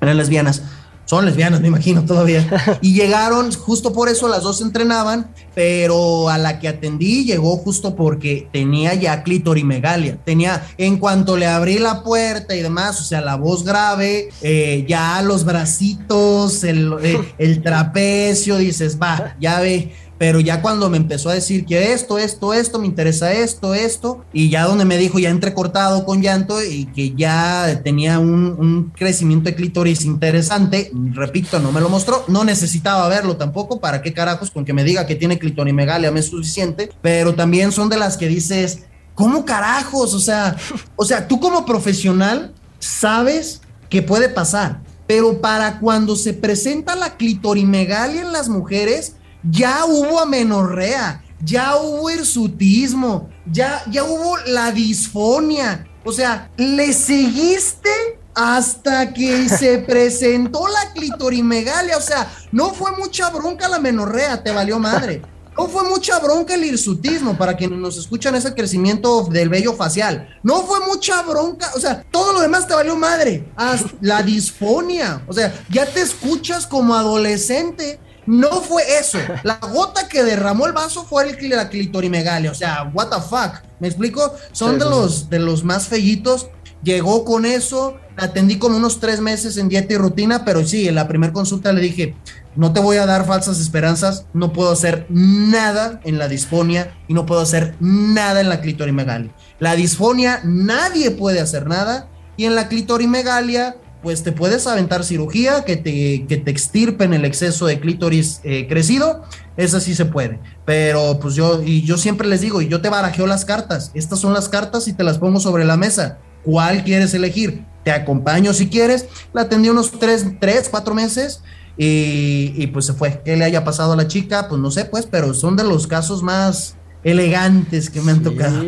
[0.00, 0.62] eran lesbianas
[1.04, 2.48] son lesbianas, me imagino todavía.
[2.80, 7.94] Y llegaron, justo por eso las dos entrenaban, pero a la que atendí llegó justo
[7.94, 10.16] porque tenía ya clitorimegalia.
[10.24, 14.84] Tenía, en cuanto le abrí la puerta y demás, o sea, la voz grave, eh,
[14.88, 19.92] ya los bracitos, el, eh, el trapecio, dices, va, ya ve
[20.22, 24.24] pero ya cuando me empezó a decir que esto, esto, esto, me interesa esto, esto,
[24.32, 29.50] y ya donde me dijo ya entrecortado con llanto y que ya tenía un, crecimiento
[29.50, 34.52] de clítoris interesante, repito, no me lo mostró, no necesitaba verlo tampoco, ¿para qué carajos?
[34.52, 38.16] Con que me diga que tiene clitorimegalia me es suficiente, pero también son de las
[38.16, 38.84] que dices,
[39.16, 40.14] ¿cómo carajos?
[40.14, 40.54] O sea,
[40.94, 43.60] o sea, tú como profesional sabes
[43.90, 50.20] que puede pasar, pero para cuando se presenta la clitorimegalia en las mujeres, ya hubo
[50.20, 55.86] amenorrea, ya hubo hirsutismo, ya, ya hubo la disfonia.
[56.04, 57.90] O sea, le seguiste
[58.34, 61.96] hasta que se presentó la clitorimegalia.
[61.96, 65.22] O sea, no fue mucha bronca la menorrea, te valió madre.
[65.56, 70.38] No fue mucha bronca el hirsutismo, para quienes nos escuchan ese crecimiento del vello facial.
[70.42, 73.52] No fue mucha bronca, o sea, todo lo demás te valió madre.
[73.54, 79.18] Hasta la disfonia, o sea, ya te escuchas como adolescente no fue eso.
[79.42, 82.50] La gota que derramó el vaso fue el, la clitorimegalia.
[82.50, 83.62] O sea, what the fuck.
[83.80, 84.34] ¿Me explico?
[84.52, 86.48] Son de, los, de los más fellitos.
[86.82, 87.98] Llegó con eso.
[88.16, 91.32] La atendí como unos tres meses en dieta y rutina, pero sí, en la primera
[91.32, 92.14] consulta le dije,
[92.56, 97.14] no te voy a dar falsas esperanzas, no puedo hacer nada en la disfonia y
[97.14, 99.34] no puedo hacer nada en la clitorimegalia.
[99.58, 105.64] La disfonia nadie puede hacer nada y en la clitorimegalia pues te puedes aventar cirugía
[105.64, 109.22] que te, que te extirpen el exceso de clítoris eh, crecido,
[109.56, 110.40] esa sí se puede.
[110.64, 114.18] Pero pues yo, y yo siempre les digo, y yo te barajeo las cartas, estas
[114.18, 116.18] son las cartas y te las pongo sobre la mesa.
[116.44, 117.64] ¿Cuál quieres elegir?
[117.84, 119.06] Te acompaño si quieres.
[119.32, 121.42] La atendí unos tres, tres cuatro meses
[121.76, 123.22] y, y pues se fue.
[123.24, 124.48] ¿Qué le haya pasado a la chica?
[124.48, 128.62] Pues no sé, pues, pero son de los casos más, elegantes que me han tocado.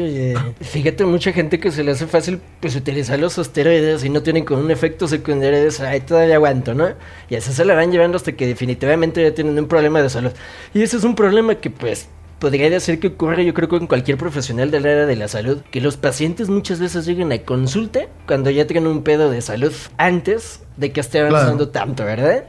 [0.61, 4.45] Fíjate, mucha gente que se le hace fácil pues utilizar los esteroides y no tienen
[4.45, 6.89] con un efecto secundario de eso, ay, todavía aguanto, ¿no?
[7.29, 10.33] Y así se la van llevando hasta que definitivamente ya tienen un problema de salud.
[10.73, 12.09] Y ese es un problema que pues
[12.39, 15.81] podría decir que ocurre yo creo con cualquier profesional del área de la salud, que
[15.81, 20.61] los pacientes muchas veces lleguen a consulta cuando ya tienen un pedo de salud antes
[20.77, 22.45] de que esté avanzando tanto, ¿verdad?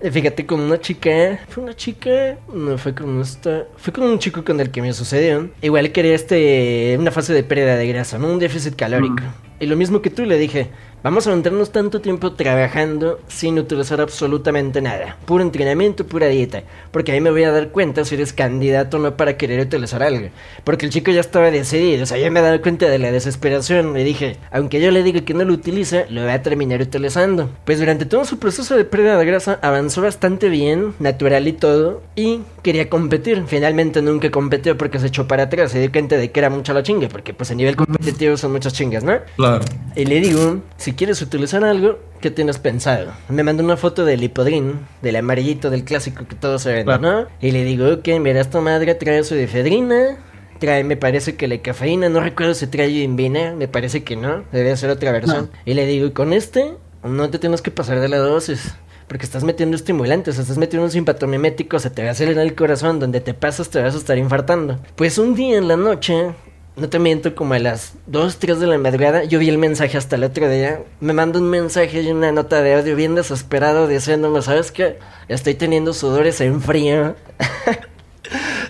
[0.00, 1.40] Fíjate, con una chica.
[1.48, 2.38] Fue una chica.
[2.52, 3.64] No fue con esta.
[3.76, 5.48] Fue con un chico con el que me sucedió.
[5.62, 6.96] Igual quería este.
[6.98, 8.28] Una fase de pérdida de grasa, ¿no?
[8.28, 9.22] Un déficit calórico.
[9.22, 9.62] Mm.
[9.62, 10.68] Y lo mismo que tú le dije.
[11.02, 15.16] Vamos a mantenernos tanto tiempo trabajando sin utilizar absolutamente nada.
[15.24, 16.64] Puro entrenamiento, pura dieta.
[16.90, 20.02] Porque ahí me voy a dar cuenta si eres candidato o no para querer utilizar
[20.02, 20.28] algo.
[20.64, 22.02] Porque el chico ya estaba decidido.
[22.02, 23.92] O sea, ya me he dado cuenta de la desesperación.
[23.92, 27.50] Le dije, aunque yo le diga que no lo utilice, lo voy a terminar utilizando.
[27.64, 32.02] Pues durante todo su proceso de pérdida de grasa avanzó bastante bien, natural y todo.
[32.16, 33.44] Y quería competir.
[33.46, 35.70] Finalmente nunca competió porque se echó para atrás.
[35.70, 37.08] Se dio cuenta de que era mucha la chinga.
[37.08, 39.18] Porque pues a nivel competitivo son muchas chingas, ¿no?
[39.36, 39.64] Claro.
[39.94, 43.10] Y le digo, si quieres utilizar algo, ¿qué tienes pensado?
[43.28, 47.26] Me mandó una foto del hipodrín, del amarillito del clásico que todos se ven, ¿no?
[47.40, 50.16] Y le digo, ok, mira, esta madre trae su efedrina,
[50.60, 54.44] trae, me parece que la cafeína, no recuerdo si trae invina, me parece que no,
[54.52, 55.50] debe ser otra versión.
[55.64, 58.76] Y le digo, y con este, no te tienes que pasar de la dosis.
[59.08, 63.00] Porque estás metiendo estimulantes, estás metiendo un simpatomimético, se te va a acelerar el corazón,
[63.00, 64.78] donde te pasas te vas a estar infartando.
[64.94, 66.32] Pues un día en la noche
[66.76, 69.96] no te miento, como a las 2, 3 de la madrugada, yo vi el mensaje
[69.96, 70.82] hasta el otro día.
[71.00, 74.98] Me manda un mensaje y una nota de audio bien desesperado diciéndome, ¿sabes qué?
[75.28, 77.16] Estoy teniendo sudores en frío.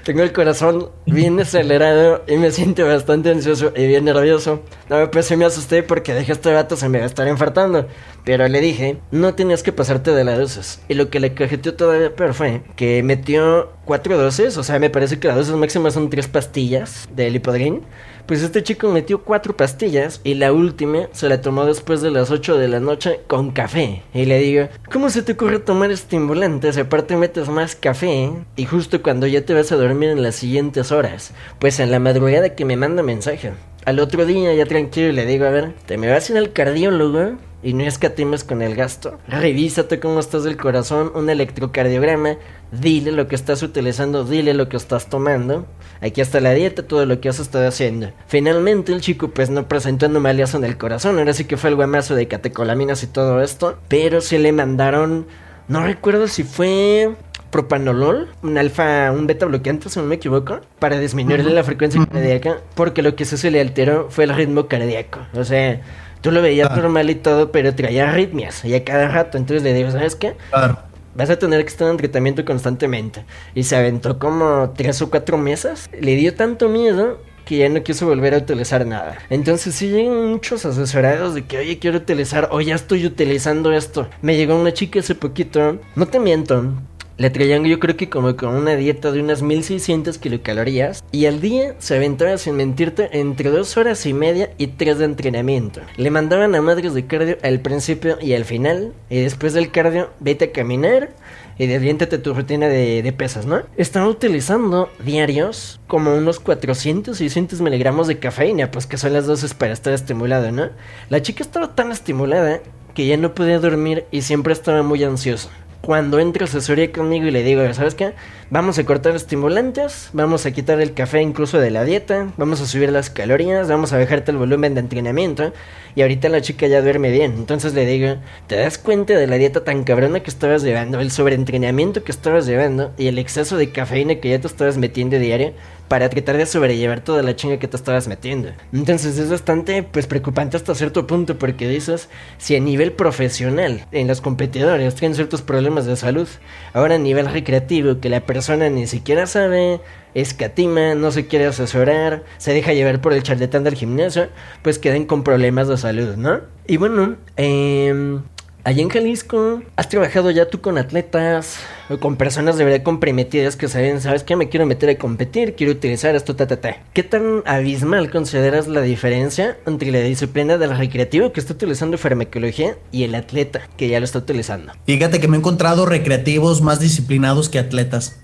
[0.05, 4.63] Tengo el corazón bien acelerado y me siento bastante ansioso y bien nervioso.
[4.89, 7.87] No, pues sí me asusté porque dije este vato se me va a estar infartando.
[8.25, 10.81] Pero le dije, no tenías que pasarte de las dosis.
[10.89, 14.57] Y lo que le cajeteó todavía peor fue que metió cuatro dosis.
[14.57, 17.83] O sea, me parece que las dosis máximas son tres pastillas de lipodrin.
[18.27, 22.33] Pues este chico metió cuatro pastillas y la última se la tomó después de las
[22.33, 24.03] 8 de la noche con café.
[24.13, 26.77] Y le digo, ¿cómo se te ocurre tomar estimulantes?
[26.77, 30.91] Aparte metes más café y justo cuando ya te vas a dormir en las siguientes
[30.91, 31.35] horas.
[31.61, 33.53] Pues en la madrugada que me manda mensaje.
[33.87, 36.53] Al otro día ya tranquilo le digo, a ver, te me vas a ir al
[36.53, 39.21] cardiólogo y no escatimes con el gasto.
[39.29, 42.37] Revísate cómo estás del corazón, un electrocardiograma,
[42.73, 45.67] dile lo que estás utilizando, dile lo que estás tomando.
[46.01, 48.11] Aquí está la dieta, todo lo que has estado haciendo.
[48.27, 51.77] Finalmente el chico pues no presentó anomalias en el corazón, ahora sí que fue el
[51.77, 55.29] guamazo de catecolaminas y todo esto, pero se le mandaron,
[55.69, 57.15] no recuerdo si fue
[57.57, 62.59] propanolol, un alfa, un beta bloqueante, si no me equivoco, para disminuirle la frecuencia cardíaca,
[62.75, 65.21] porque lo que se le alteró fue el ritmo cardíaco.
[65.33, 65.81] O sea,
[66.23, 66.77] Tú lo veías ah.
[66.77, 69.39] normal y todo, pero traía arritmias y a cada rato.
[69.39, 70.35] Entonces le digo, ¿sabes qué?
[70.51, 70.79] Claro.
[71.15, 73.25] Vas a tener que estar en tratamiento constantemente.
[73.55, 75.89] Y se aventó como tres o cuatro meses.
[75.93, 79.19] Le dio tanto miedo que ya no quiso volver a utilizar nada.
[79.31, 84.09] Entonces sí llegan muchos asesorados de que, oye, quiero utilizar, o ya estoy utilizando esto.
[84.21, 86.73] Me llegó una chica hace poquito, no te miento,
[87.19, 91.41] le traían yo creo que como con una dieta de unas 1600 kilocalorías y al
[91.41, 95.81] día se aventaba sin mentirte entre dos horas y media y tres de entrenamiento.
[95.97, 100.11] Le mandaban a madres de cardio al principio y al final y después del cardio
[100.21, 101.11] vete a caminar
[101.59, 103.63] y desviéntate tu rutina de, de, pesas, ¿no?
[103.79, 109.55] Estaba utilizando diarios como unos 400, 600 miligramos de cafeína, pues que son las dosis
[109.55, 110.69] para estar estimulado, ¿no?
[111.09, 112.61] La chica estaba tan estimulada
[112.93, 115.49] que ya no podía dormir y siempre estaba muy ansiosa
[115.87, 118.13] cuando entra asesoría conmigo y le digo, ¿sabes qué?
[118.51, 122.67] Vamos a cortar estimulantes, vamos a quitar el café incluso de la dieta, vamos a
[122.67, 125.53] subir las calorías, vamos a bajarte el volumen de entrenamiento
[125.95, 127.35] y ahorita la chica ya duerme bien.
[127.35, 128.17] Entonces le digo,
[128.49, 132.47] ¿te das cuenta de la dieta tan cabrona que estabas llevando, el sobreentrenamiento que estabas
[132.47, 135.53] llevando y el exceso de cafeína que ya te estabas metiendo diario?
[135.89, 138.51] Para tratar de sobrellevar toda la chinga que te estabas metiendo.
[138.73, 142.09] Entonces es bastante pues preocupante hasta cierto punto porque dices,
[142.39, 146.29] si a nivel profesional en los competidores tienen ciertos problemas de salud,
[146.73, 149.81] ahora a nivel recreativo que la persona ni siquiera sabe,
[150.15, 154.29] escatima, no se quiere asesorar, se deja llevar por el charlatán del gimnasio,
[154.63, 156.41] pues queden con problemas de salud, ¿no?
[156.67, 158.19] Y bueno, eh,
[158.67, 161.59] Allí en Jalisco, ¿has trabajado ya tú con atletas
[161.89, 165.55] o con personas de verdad comprometidas que saben, sabes que me quiero meter a competir,
[165.55, 166.83] quiero utilizar esto, ta, ta, ta?
[166.93, 172.77] ¿Qué tan abismal consideras la diferencia entre la disciplina del recreativo que está utilizando farmacología
[172.91, 174.73] y el atleta que ya lo está utilizando?
[174.85, 178.17] Fíjate que me he encontrado recreativos más disciplinados que atletas.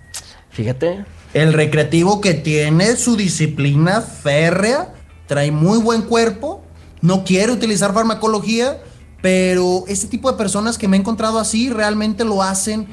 [0.51, 1.05] Fíjate.
[1.35, 4.93] El recreativo que tiene su disciplina férrea,
[5.29, 6.65] trae muy buen cuerpo,
[7.01, 8.79] no quiere utilizar farmacología
[9.23, 12.87] pero este tipo de personas que me he encontrado así realmente lo hacen.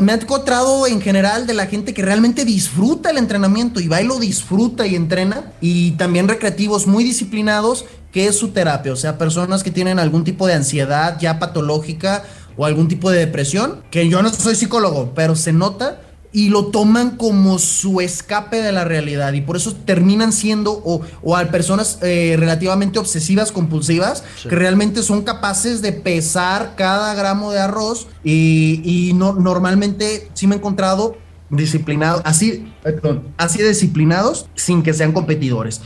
[0.00, 4.00] Me he encontrado en general de la gente que realmente disfruta el entrenamiento y va
[4.00, 5.52] y lo disfruta y entrena.
[5.60, 8.92] Y también recreativos muy disciplinados, que es su terapia.
[8.92, 12.24] O sea, personas que tienen algún tipo de ansiedad ya patológica
[12.56, 13.82] o algún tipo de depresión.
[13.90, 16.00] Que yo no soy psicólogo, pero se nota
[16.32, 19.32] y lo toman como su escape de la realidad.
[19.32, 25.02] Y por eso terminan siendo o, o a personas eh, relativamente obsesivas compulsivas que realmente
[25.02, 30.58] son capaces de pesar cada gramo de arroz y, y no, normalmente sí me he
[30.58, 31.16] encontrado
[31.50, 35.80] disciplinados, así, perdón, así disciplinados sin que sean competidores.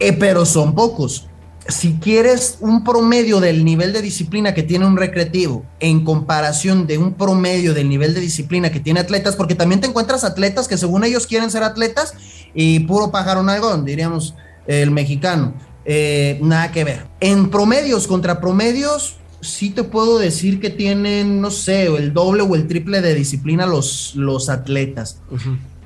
[0.00, 1.27] Eh, pero son pocos
[1.68, 6.96] si quieres un promedio del nivel de disciplina que tiene un recreativo en comparación de
[6.96, 10.78] un promedio del nivel de disciplina que tiene atletas, porque también te encuentras atletas que
[10.78, 12.14] según ellos quieren ser atletas
[12.54, 14.34] y puro pájaro algodón, diríamos
[14.66, 15.54] el mexicano.
[15.84, 17.06] Eh, nada que ver.
[17.20, 22.54] En promedios contra promedios, sí te puedo decir que tienen, no sé, el doble o
[22.54, 25.20] el triple de disciplina los, los atletas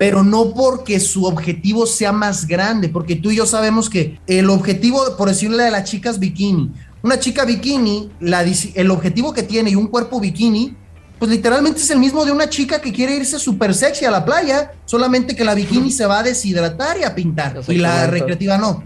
[0.03, 4.51] pero no porque su objetivo sea más grande, porque tú y yo sabemos que el
[4.51, 6.73] objetivo, por decirle de las chicas bikini,
[7.05, 10.77] una chica bikini, la, el objetivo que tiene y un cuerpo bikini,
[11.21, 14.25] pues literalmente es el mismo de una chica que quiere irse súper sexy a la
[14.25, 18.59] playa, solamente que la bikini se va a deshidratar y a pintar, y la recreativa
[18.59, 18.83] no.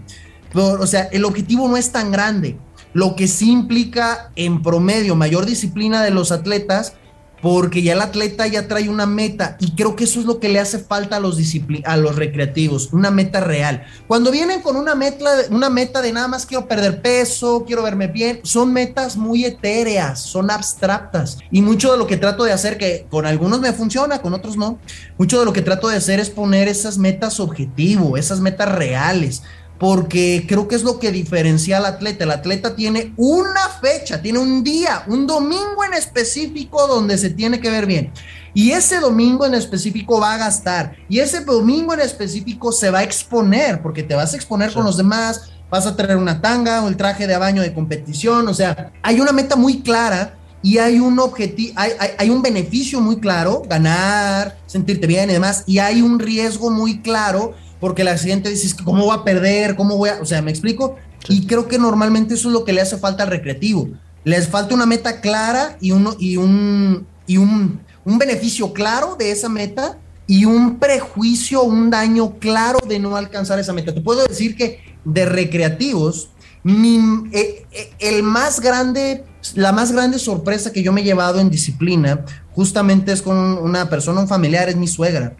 [0.53, 2.59] o sea, el objetivo no es tan grande.
[2.93, 6.93] Lo que sí implica en promedio mayor disciplina de los atletas
[7.41, 10.49] porque ya el atleta ya trae una meta y creo que eso es lo que
[10.49, 11.37] le hace falta a los,
[11.85, 13.85] a los recreativos, una meta real.
[14.07, 18.07] Cuando vienen con una meta, una meta de nada más quiero perder peso, quiero verme
[18.07, 22.77] bien, son metas muy etéreas, son abstractas y mucho de lo que trato de hacer,
[22.77, 24.79] que con algunos me funciona, con otros no,
[25.17, 29.43] mucho de lo que trato de hacer es poner esas metas objetivo, esas metas reales,
[29.79, 32.23] porque creo que es lo que diferencia al atleta.
[32.23, 37.59] El atleta tiene una fecha, tiene un día, un domingo en específico donde se tiene
[37.59, 38.11] que ver bien.
[38.53, 40.95] Y ese domingo en específico va a gastar.
[41.09, 44.83] Y ese domingo en específico se va a exponer, porque te vas a exponer con
[44.83, 48.47] los demás, vas a tener una tanga o el traje de baño de competición.
[48.47, 52.99] O sea, hay una meta muy clara y hay un objetivo, hay, hay, un beneficio
[52.99, 58.17] muy claro, ganar, sentirte bien y demás, y hay un riesgo muy claro porque la
[58.17, 59.75] siguiente dices, ¿cómo voy a perder?
[59.75, 60.19] ¿Cómo voy a...?
[60.21, 60.95] O sea, ¿me explico?
[61.29, 63.89] Y creo que normalmente eso es lo que le hace falta al recreativo.
[64.23, 69.31] Les falta una meta clara y, uno, y, un, y un, un beneficio claro de
[69.31, 69.97] esa meta
[70.27, 73.93] y un prejuicio, un daño claro de no alcanzar esa meta.
[73.93, 76.29] Te puedo decir que de recreativos,
[76.65, 79.23] eh, eh, el más grande,
[79.55, 83.89] la más grande sorpresa que yo me he llevado en disciplina, justamente es con una
[83.89, 85.35] persona, un familiar, es mi suegra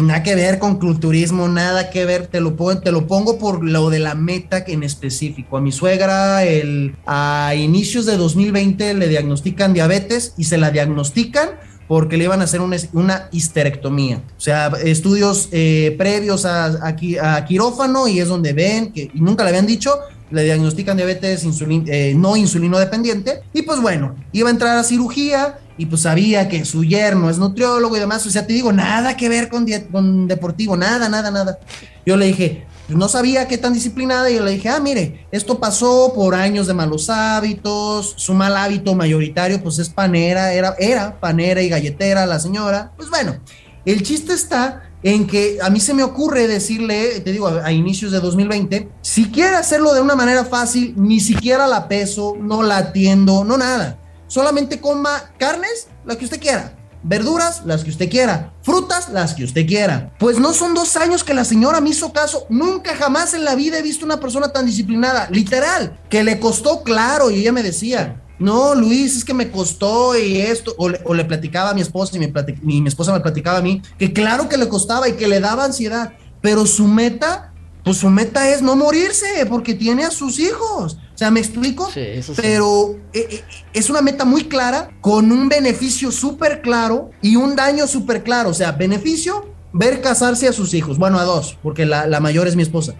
[0.00, 3.64] nada que ver con culturismo, nada que ver, te lo, pongo, te lo pongo por
[3.64, 5.56] lo de la meta en específico.
[5.56, 11.50] A mi suegra el, a inicios de 2020 le diagnostican diabetes y se la diagnostican
[11.88, 14.22] porque le iban a hacer una, histerectomía.
[14.36, 19.50] O sea, estudios eh, previos a, a, quirófano y es donde ven que nunca le
[19.50, 19.92] habían dicho,
[20.30, 21.46] le diagnostican diabetes
[21.86, 26.48] eh, no insulino dependiente y pues bueno, iba a entrar a cirugía y pues sabía
[26.48, 29.66] que su yerno es nutriólogo y demás, o sea, te digo, nada que ver con,
[29.92, 31.58] con deportivo, nada, nada, nada.
[32.04, 35.26] Yo le dije, pues, no sabía qué tan disciplinada y yo le dije, ah, mire,
[35.32, 40.74] esto pasó por años de malos hábitos, su mal hábito mayoritario pues es panera, era,
[40.78, 43.36] era panera y galletera la señora, pues bueno,
[43.84, 48.12] el chiste está en que a mí se me ocurre decirle, te digo, a, inicios
[48.12, 52.78] de 2020, si quiere hacerlo de una manera fácil, ni siquiera la peso, no la
[52.78, 56.72] atiendo, no nada solamente coma carnes, las que usted quiera.
[57.02, 58.52] Verduras, las que usted quiera.
[58.62, 60.12] Frutas, las que usted quiera.
[60.18, 62.46] Pues no son dos años que la señora me hizo caso.
[62.48, 65.28] Nunca jamás en la vida he visto una persona tan disciplinada.
[65.30, 66.00] Literal.
[66.10, 70.38] Que le costó claro y ella me decía, no, Luis, es que me costó y
[70.38, 72.32] esto, o le, platicaba a mi esposa y mi,
[72.80, 75.64] mi, esposa me platicaba a mí, que claro que le costaba y que le daba
[75.64, 76.12] ansiedad,
[76.42, 80.98] pero su meta, pues su meta es no morirse porque tiene a sus hijos.
[81.14, 81.90] O sea, ¿me explico?
[81.90, 82.42] Sí, eso sí.
[82.42, 87.56] Pero eh, eh, es una meta muy clara, con un beneficio súper claro y un
[87.56, 88.50] daño súper claro.
[88.50, 90.98] O sea, beneficio, ver casarse a sus hijos.
[90.98, 92.94] Bueno, a dos, porque la, mayor es mi esposa.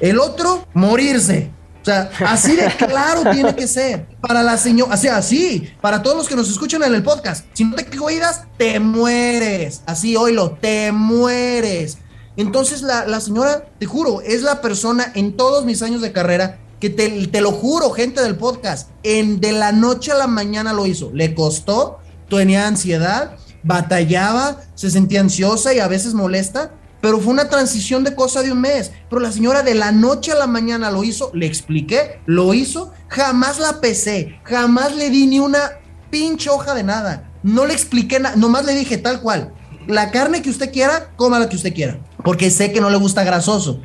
[0.00, 1.50] El otro, morirse.
[1.86, 4.08] O sea, así de claro tiene que ser.
[4.20, 7.46] Para la señora, o sea, así, para todos los que nos escuchan en el podcast.
[7.52, 9.82] Si no te cuidas, te mueres.
[9.86, 11.98] Así, oílo, te mueres.
[12.36, 16.58] Entonces, la, la señora, te juro, es la persona en todos mis años de carrera
[16.80, 20.86] que te, lo juro, gente del podcast, en de la noche a la mañana lo
[20.86, 21.10] hizo.
[21.14, 26.72] Le costó, tenía ansiedad, batallaba, se sentía ansiosa y a veces molesta,
[27.06, 28.90] pero fue una transición de cosa de un mes.
[29.08, 32.92] Pero la señora de la noche a la mañana lo hizo, le expliqué, lo hizo,
[33.06, 35.78] jamás la pesé, jamás le di ni una
[36.10, 37.30] pinche hoja de nada.
[37.44, 39.54] No le expliqué nada, nomás le dije tal cual.
[39.86, 42.00] La carne que usted quiera, coma la que usted quiera.
[42.26, 43.80] Porque sé que no le gusta grasoso.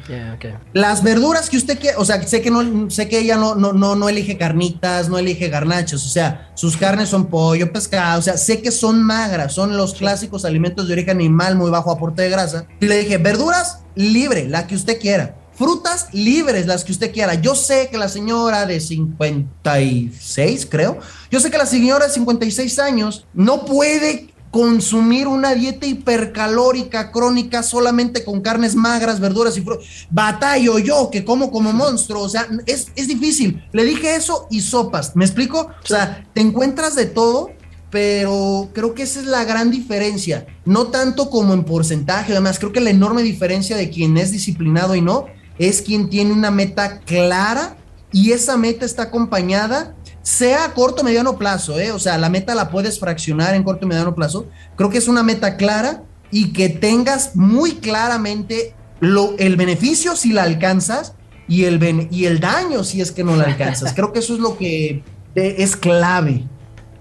[0.73, 3.71] Las verduras que usted quiere, o sea, sé que no, sé que ella no, no,
[3.71, 8.21] no, no elige carnitas, no elige garnachos, o sea, sus carnes son pollo, pescado, o
[8.23, 12.23] sea, sé que son magras, son los clásicos alimentos de origen animal, muy bajo aporte
[12.23, 12.65] de grasa.
[12.79, 15.35] Y le dije, verduras libre, la que usted quiera.
[15.53, 17.35] Frutas libres, las que usted quiera.
[17.35, 20.97] Yo sé que la señora de 56, creo,
[21.29, 27.63] yo sé que la señora de 56 años no puede consumir una dieta hipercalórica crónica
[27.63, 29.85] solamente con carnes magras, verduras y frutas.
[30.09, 33.63] Batallo yo, que como como monstruo, o sea, es, es difícil.
[33.71, 35.71] Le dije eso y sopas, ¿me explico?
[35.83, 37.49] O sea, te encuentras de todo,
[37.89, 40.45] pero creo que esa es la gran diferencia.
[40.65, 44.95] No tanto como en porcentaje, además, creo que la enorme diferencia de quien es disciplinado
[44.95, 45.25] y no
[45.57, 47.77] es quien tiene una meta clara
[48.11, 51.91] y esa meta está acompañada sea a corto o mediano plazo, ¿eh?
[51.91, 54.47] o sea, la meta la puedes fraccionar en corto y mediano plazo.
[54.75, 60.31] Creo que es una meta clara y que tengas muy claramente lo, el beneficio si
[60.31, 61.15] la alcanzas
[61.47, 63.93] y el, y el daño si es que no la alcanzas.
[63.93, 65.03] Creo que eso es lo que
[65.35, 66.43] eh, es clave.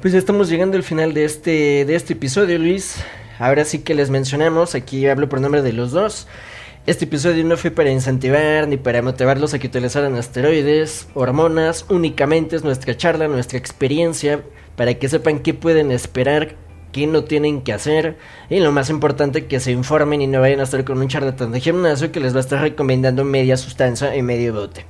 [0.00, 2.96] Pues estamos llegando al final de este, de este episodio, Luis.
[3.38, 6.26] Ahora sí que les mencionamos, aquí hablo por nombre de los dos.
[6.86, 12.56] Este episodio no fue para incentivar ni para motivarlos a que utilizaran asteroides, hormonas, únicamente
[12.56, 14.42] es nuestra charla, nuestra experiencia,
[14.76, 16.56] para que sepan qué pueden esperar,
[16.90, 18.16] qué no tienen que hacer,
[18.48, 21.52] y lo más importante, que se informen y no vayan a estar con un charlatán
[21.52, 24.86] de gimnasio que les va a estar recomendando media sustancia y medio bote.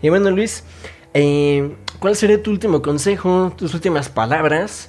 [0.00, 0.64] Y bueno, Luis,
[1.12, 4.88] eh, ¿cuál sería tu último consejo, tus últimas palabras?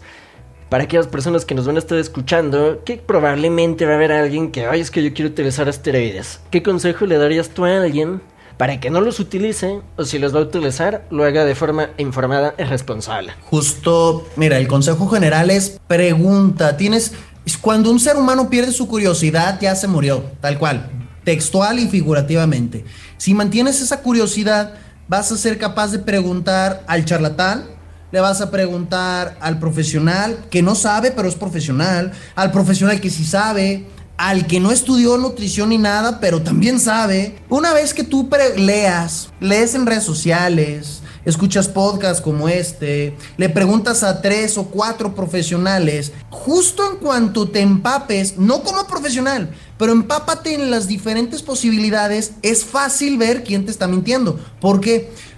[0.70, 4.52] Para aquellas personas que nos van a estar escuchando, que probablemente va a haber alguien
[4.52, 6.40] que, ay, es que yo quiero utilizar asteroides.
[6.52, 8.22] ¿Qué consejo le darías tú a alguien
[8.58, 11.90] para que no los utilice o si los va a utilizar, lo haga de forma
[11.98, 13.34] informada y responsable?
[13.44, 16.78] Justo, mira, el consejo general es pregunta.
[16.78, 17.14] Tienes,
[17.62, 20.90] cuando un ser humano pierde su curiosidad, ya se murió, tal cual,
[21.24, 22.86] textual y figurativamente.
[23.18, 24.76] Si mantienes esa curiosidad,
[25.08, 27.75] vas a ser capaz de preguntar al charlatán,
[28.16, 33.10] le vas a preguntar al profesional que no sabe, pero es profesional, al profesional que
[33.10, 37.36] sí sabe, al que no estudió nutrición ni nada, pero también sabe.
[37.50, 44.02] Una vez que tú leas, lees en redes sociales, escuchas podcasts como este, le preguntas
[44.02, 50.54] a tres o cuatro profesionales, justo en cuanto te empapes, no como profesional, pero empápate
[50.54, 54.40] en las diferentes posibilidades, es fácil ver quién te está mintiendo.
[54.62, 55.12] ¿Por qué?
[55.12, 55.35] Porque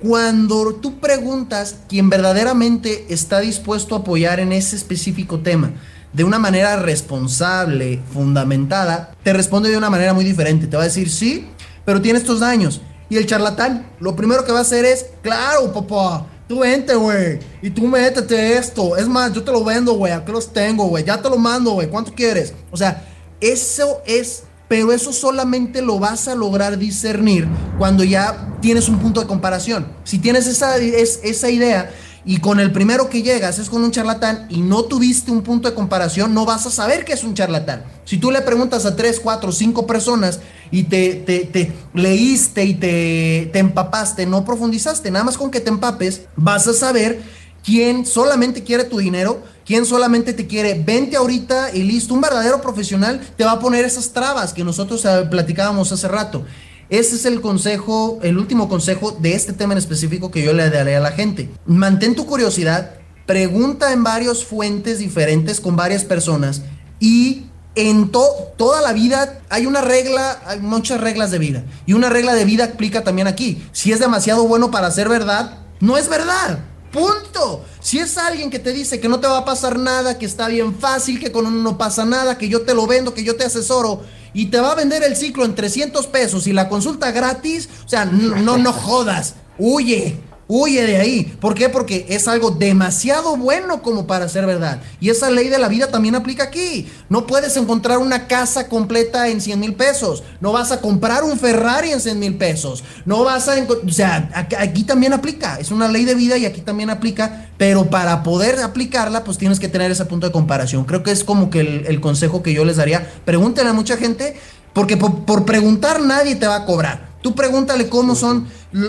[0.00, 5.72] cuando tú preguntas quién verdaderamente está dispuesto a apoyar en ese específico tema
[6.12, 10.66] de una manera responsable, fundamentada, te responde de una manera muy diferente.
[10.66, 11.48] Te va a decir, sí,
[11.84, 12.82] pero tiene estos daños.
[13.08, 17.38] Y el charlatán, lo primero que va a hacer es, claro, papá, tú vente, güey,
[17.62, 18.96] y tú métete esto.
[18.96, 21.72] Es más, yo te lo vendo, güey, aquí los tengo, güey, ya te lo mando,
[21.72, 22.54] güey, ¿cuánto quieres?
[22.70, 23.04] O sea,
[23.40, 27.46] eso es pero eso solamente lo vas a lograr discernir
[27.76, 29.86] cuando ya tienes un punto de comparación.
[30.02, 31.90] Si tienes esa, esa idea
[32.24, 35.68] y con el primero que llegas es con un charlatán y no tuviste un punto
[35.68, 37.84] de comparación, no vas a saber que es un charlatán.
[38.06, 43.50] Si tú le preguntas a tres, cuatro, cinco personas y te, te, leíste y te,
[43.52, 47.20] te empapaste, no profundizaste, nada más con que te empapes, vas a saber
[47.64, 50.74] quién solamente quiere tu dinero ¿Quién solamente te quiere?
[50.74, 52.14] Vente ahorita y listo.
[52.14, 56.44] Un verdadero profesional te va a poner esas trabas que nosotros eh, platicábamos hace rato.
[56.88, 60.68] Ese es el consejo, el último consejo de este tema en específico que yo le
[60.68, 61.48] daré a la gente.
[61.64, 66.62] Mantén tu curiosidad, pregunta en varias fuentes diferentes con varias personas
[67.00, 67.46] y
[67.76, 71.64] en toda la vida hay una regla, hay muchas reglas de vida.
[71.86, 73.62] Y una regla de vida aplica también aquí.
[73.72, 76.58] Si es demasiado bueno para ser verdad, no es verdad.
[76.92, 77.64] Punto.
[77.80, 80.48] Si es alguien que te dice que no te va a pasar nada, que está
[80.48, 83.36] bien fácil, que con uno no pasa nada, que yo te lo vendo, que yo
[83.36, 84.02] te asesoro
[84.34, 87.88] y te va a vender el ciclo en 300 pesos y la consulta gratis, o
[87.88, 89.34] sea, no, no, no jodas.
[89.58, 90.31] Huye.
[90.54, 91.34] Huye de ahí.
[91.40, 91.70] ¿Por qué?
[91.70, 94.82] Porque es algo demasiado bueno como para ser verdad.
[95.00, 96.92] Y esa ley de la vida también aplica aquí.
[97.08, 100.22] No puedes encontrar una casa completa en 100 mil pesos.
[100.42, 102.84] No vas a comprar un Ferrari en 100 mil pesos.
[103.06, 103.54] No vas a...
[103.62, 104.28] O sea,
[104.58, 105.58] aquí también aplica.
[105.58, 107.48] Es una ley de vida y aquí también aplica.
[107.56, 110.84] Pero para poder aplicarla, pues tienes que tener ese punto de comparación.
[110.84, 113.10] Creo que es como que el, consejo que yo les daría.
[113.24, 114.36] Pregúntenle a mucha gente,
[114.74, 117.11] porque por preguntar nadie te va a cobrar.
[117.22, 118.46] Tú pregúntale cómo son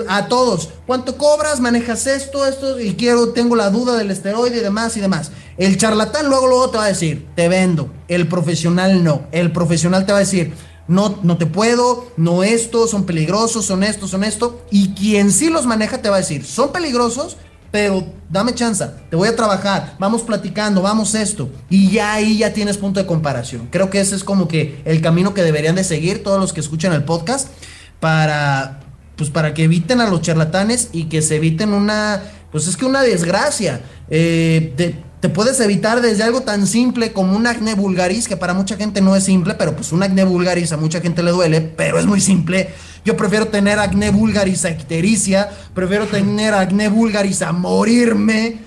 [0.09, 0.69] a todos.
[0.85, 1.59] ¿Cuánto cobras?
[1.59, 2.79] ¿Manejas esto, esto?
[2.79, 5.31] Y quiero, tengo la duda del esteroide y demás y demás.
[5.57, 7.91] El charlatán luego, luego te va a decir, te vendo.
[8.07, 9.27] El profesional no.
[9.31, 10.53] El profesional te va a decir,
[10.87, 14.61] no, no te puedo, no esto, son peligrosos, son esto, son esto.
[14.71, 17.37] Y quien sí los maneja te va a decir, son peligrosos,
[17.71, 21.49] pero dame chance, te voy a trabajar, vamos platicando, vamos esto.
[21.69, 23.67] Y ya ahí ya tienes punto de comparación.
[23.71, 26.59] Creo que ese es como que el camino que deberían de seguir todos los que
[26.59, 27.47] escuchan el podcast
[28.03, 28.81] para,
[29.15, 32.83] pues para que eviten a los charlatanes y que se eviten una, pues es que
[32.83, 33.79] una desgracia.
[34.09, 34.73] Eh,
[35.21, 38.99] te puedes evitar desde algo tan simple como un acné vulgaris, que para mucha gente
[38.99, 42.05] no es simple, pero pues un acné vulgaris a mucha gente le duele, pero es
[42.05, 42.71] muy simple.
[43.05, 48.57] Yo prefiero tener acné vulgaris a ictericia, prefiero tener acné vulgaris a morirme.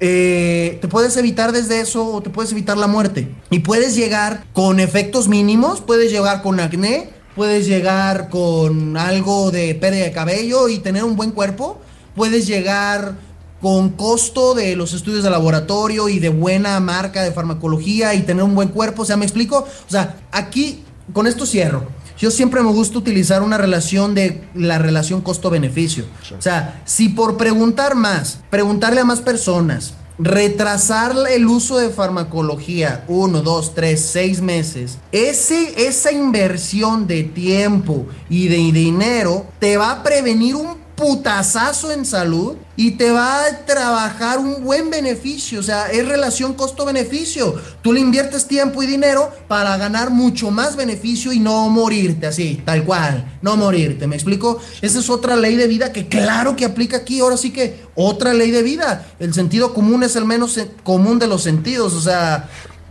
[0.00, 3.28] Eh, te puedes evitar desde eso o te puedes evitar la muerte.
[3.50, 9.74] Y puedes llegar con efectos mínimos, puedes llegar con acné, puedes llegar con algo de
[9.74, 11.80] pérdida de cabello y tener un buen cuerpo,
[12.14, 13.14] puedes llegar
[13.60, 18.42] con costo de los estudios de laboratorio y de buena marca de farmacología y tener
[18.42, 19.02] un buen cuerpo.
[19.02, 19.58] O sea, ¿me explico?
[19.58, 21.86] O sea, aquí, con esto cierro.
[22.18, 26.04] Yo siempre me gusta utilizar una relación de la relación costo-beneficio.
[26.36, 33.04] O sea, si por preguntar más, preguntarle a más personas, retrasar el uso de farmacología
[33.08, 39.90] uno, dos, tres, seis meses, ese, esa inversión de tiempo y de dinero te va
[39.90, 45.60] a prevenir un putazazo en salud y te va a trabajar un buen beneficio.
[45.60, 47.54] O sea, es relación costo-beneficio.
[47.82, 52.62] Tú le inviertes tiempo y dinero para ganar mucho más beneficio y no morirte así,
[52.64, 53.38] tal cual.
[53.42, 54.60] No morirte, ¿me explico?
[54.80, 57.20] Esa es otra ley de vida que claro que aplica aquí.
[57.20, 59.06] Ahora sí que otra ley de vida.
[59.18, 61.94] El sentido común es el menos común de los sentidos.
[61.94, 62.48] O sea,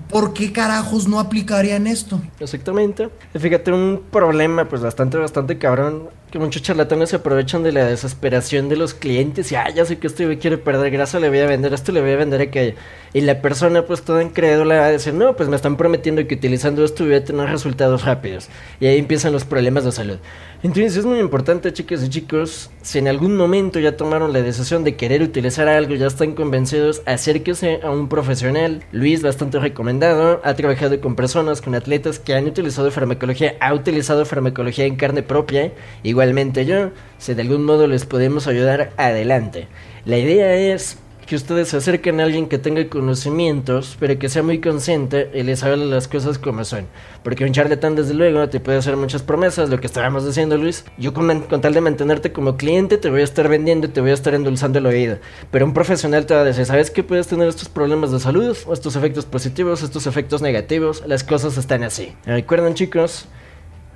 [0.10, 2.22] ¿por qué carajos no aplicarían esto?
[2.40, 3.10] Exactamente.
[3.38, 8.70] Fíjate, un problema pues bastante, bastante cabrón que muchos charlatanes se aprovechan de la desesperación
[8.70, 11.46] de los clientes y, ah, ya sé que esto quiere perder grasa, le voy a
[11.46, 12.74] vender esto, le voy a vender aquello.
[13.14, 16.36] Y la persona, pues toda incrédula, va a decir, no, pues me están prometiendo que
[16.36, 18.48] utilizando esto voy a tener resultados rápidos.
[18.80, 20.18] Y ahí empiezan los problemas de salud.
[20.64, 24.84] Entonces es muy importante, chicas y chicos, si en algún momento ya tomaron la decisión
[24.84, 28.84] de querer utilizar algo, ya están convencidos, acérquese a un profesional.
[28.92, 34.24] Luis, bastante recomendado, ha trabajado con personas, con atletas que han utilizado farmacología, ha utilizado
[34.24, 39.68] farmacología en carne propia, igual igualmente yo, si de algún modo les podemos ayudar, adelante.
[40.06, 44.44] La idea es que ustedes se acerquen a alguien que tenga conocimientos, pero que sea
[44.44, 46.86] muy consciente y les hable las cosas como son.
[47.24, 50.86] Porque un charlatán, desde luego, te puede hacer muchas promesas, lo que estábamos diciendo, Luis.
[51.00, 54.02] Yo, con, con, tal de mantenerte como cliente, te voy a estar vendiendo y te
[54.02, 55.18] voy a estar endulzando el oído.
[55.50, 58.56] Pero un profesional te va a decir: ¿Sabes que puedes tener estos problemas de salud?
[58.72, 61.02] Estos efectos positivos, estos efectos negativos.
[61.08, 62.14] Las cosas están así.
[62.26, 63.28] Recuerden, chicos.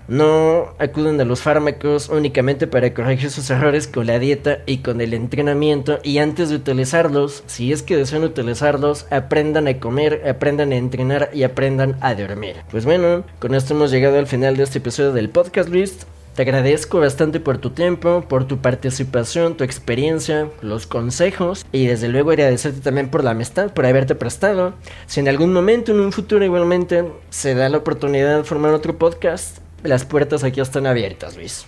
[0.07, 5.01] No acuden a los fármacos únicamente para corregir sus errores con la dieta y con
[5.01, 10.71] el entrenamiento y antes de utilizarlos, si es que desean utilizarlos, aprendan a comer, aprendan
[10.71, 12.57] a entrenar y aprendan a dormir.
[12.69, 16.03] Pues bueno, con esto hemos llegado al final de este episodio del podcast list.
[16.35, 22.09] Te agradezco bastante por tu tiempo, por tu participación, tu experiencia, los consejos y desde
[22.09, 24.73] luego agradecerte también por la amistad, por haberte prestado.
[25.07, 28.97] Si en algún momento en un futuro igualmente se da la oportunidad de formar otro
[28.97, 31.65] podcast, las puertas aquí están abiertas, Luis.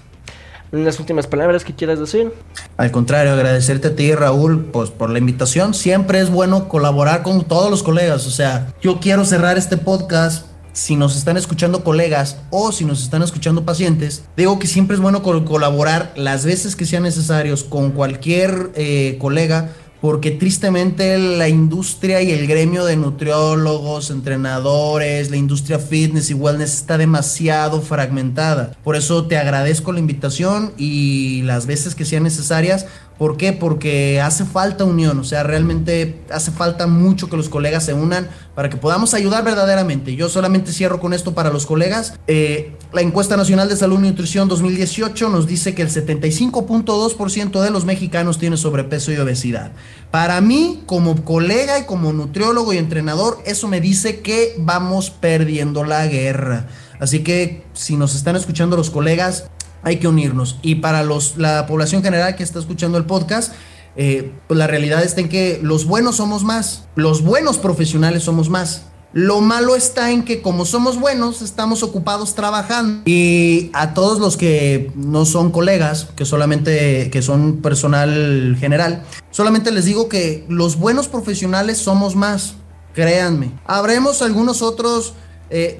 [0.72, 2.34] ¿Unas últimas palabras que quieras decir?
[2.76, 5.74] Al contrario, agradecerte a ti, Raúl, pues por la invitación.
[5.74, 8.28] Siempre es bueno colaborar con todos los colegas.
[8.28, 10.46] O sea, yo quiero cerrar este podcast.
[10.74, 15.02] Si nos están escuchando colegas o si nos están escuchando pacientes, digo que siempre es
[15.02, 19.70] bueno colaborar las veces que sean necesarios con cualquier eh, colega
[20.02, 26.74] porque tristemente la industria y el gremio de nutriólogos, entrenadores, la industria fitness y wellness
[26.74, 28.74] está demasiado fragmentada.
[28.84, 32.86] Por eso te agradezco la invitación y las veces que sean necesarias
[33.18, 33.52] ¿Por qué?
[33.52, 38.30] Porque hace falta unión, o sea, realmente hace falta mucho que los colegas se unan
[38.54, 40.16] para que podamos ayudar verdaderamente.
[40.16, 42.14] Yo solamente cierro con esto para los colegas.
[42.28, 47.72] Eh, la encuesta nacional de salud y nutrición 2018 nos dice que el 75.2% de
[47.72, 49.72] los mexicanos tiene sobrepeso y obesidad.
[50.12, 55.84] Para mí, como colega y como nutriólogo y entrenador, eso me dice que vamos perdiendo
[55.84, 56.68] la guerra.
[57.00, 59.50] Así que si nos están escuchando los colegas,
[59.88, 60.58] hay que unirnos.
[60.62, 63.54] Y para los, la población general que está escuchando el podcast,
[63.96, 68.50] eh, pues la realidad está en que los buenos somos más, los buenos profesionales somos
[68.50, 68.84] más.
[69.14, 73.04] Lo malo está en que como somos buenos, estamos ocupados trabajando.
[73.06, 79.72] Y a todos los que no son colegas, que solamente que son personal general, solamente
[79.72, 82.56] les digo que los buenos profesionales somos más.
[82.94, 83.52] Créanme.
[83.66, 85.14] Habremos algunos otros...
[85.50, 85.80] Eh,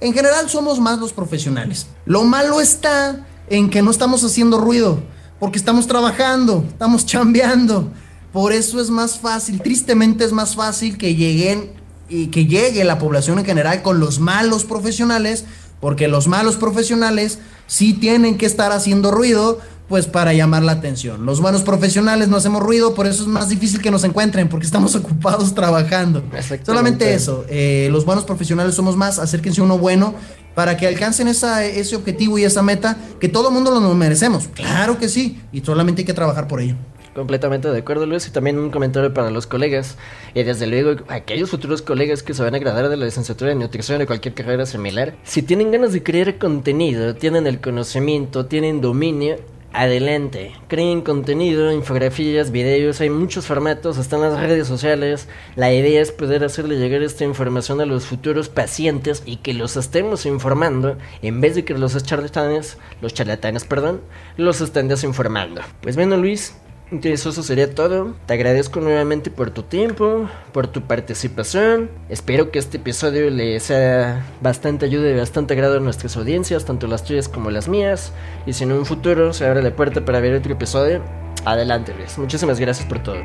[0.00, 1.86] en general somos más los profesionales.
[2.04, 5.00] Lo malo está en que no estamos haciendo ruido,
[5.38, 7.90] porque estamos trabajando, estamos chambeando.
[8.32, 11.70] Por eso es más fácil, tristemente es más fácil que lleguen
[12.08, 15.44] y que llegue la población en general con los malos profesionales,
[15.80, 19.58] porque los malos profesionales sí tienen que estar haciendo ruido
[19.88, 21.24] pues para llamar la atención.
[21.24, 24.66] Los buenos profesionales no hacemos ruido, por eso es más difícil que nos encuentren, porque
[24.66, 26.22] estamos ocupados trabajando.
[26.64, 30.14] Solamente eso, eh, los buenos profesionales somos más, acérquense a uno bueno
[30.58, 34.48] para que alcancen esa, ese objetivo y esa meta que todo mundo lo merecemos.
[34.48, 36.74] Claro que sí, y solamente hay que trabajar por ello.
[37.14, 38.26] Completamente de acuerdo, Luis.
[38.26, 39.96] Y también un comentario para los colegas.
[40.34, 43.54] Y desde luego, aquellos futuros colegas que se van a agradar de la licenciatura de
[43.54, 45.14] nutrición o cualquier carrera similar.
[45.22, 49.36] Si tienen ganas de crear contenido, tienen el conocimiento, tienen dominio,
[49.72, 50.52] adelante.
[50.68, 55.28] Creen contenido, infografías, videos, hay muchos formatos, están las redes sociales.
[55.56, 59.76] La idea es poder hacerle llegar esta información a los futuros pacientes y que los
[59.76, 64.00] estemos informando en vez de que los charlatanes, los charlatanes, perdón,
[64.36, 65.62] los estén desinformando.
[65.80, 66.54] Pues bueno, Luis,
[66.90, 68.14] entonces eso sería todo.
[68.26, 71.90] Te agradezco nuevamente por tu tiempo, por tu participación.
[72.08, 76.86] Espero que este episodio le sea bastante ayuda y bastante agrado a nuestras audiencias, tanto
[76.86, 78.12] las tuyas como las mías.
[78.46, 81.02] Y si en un futuro se abre la puerta para ver otro episodio,
[81.44, 82.18] adelante Luis.
[82.18, 83.18] Muchísimas gracias por todo.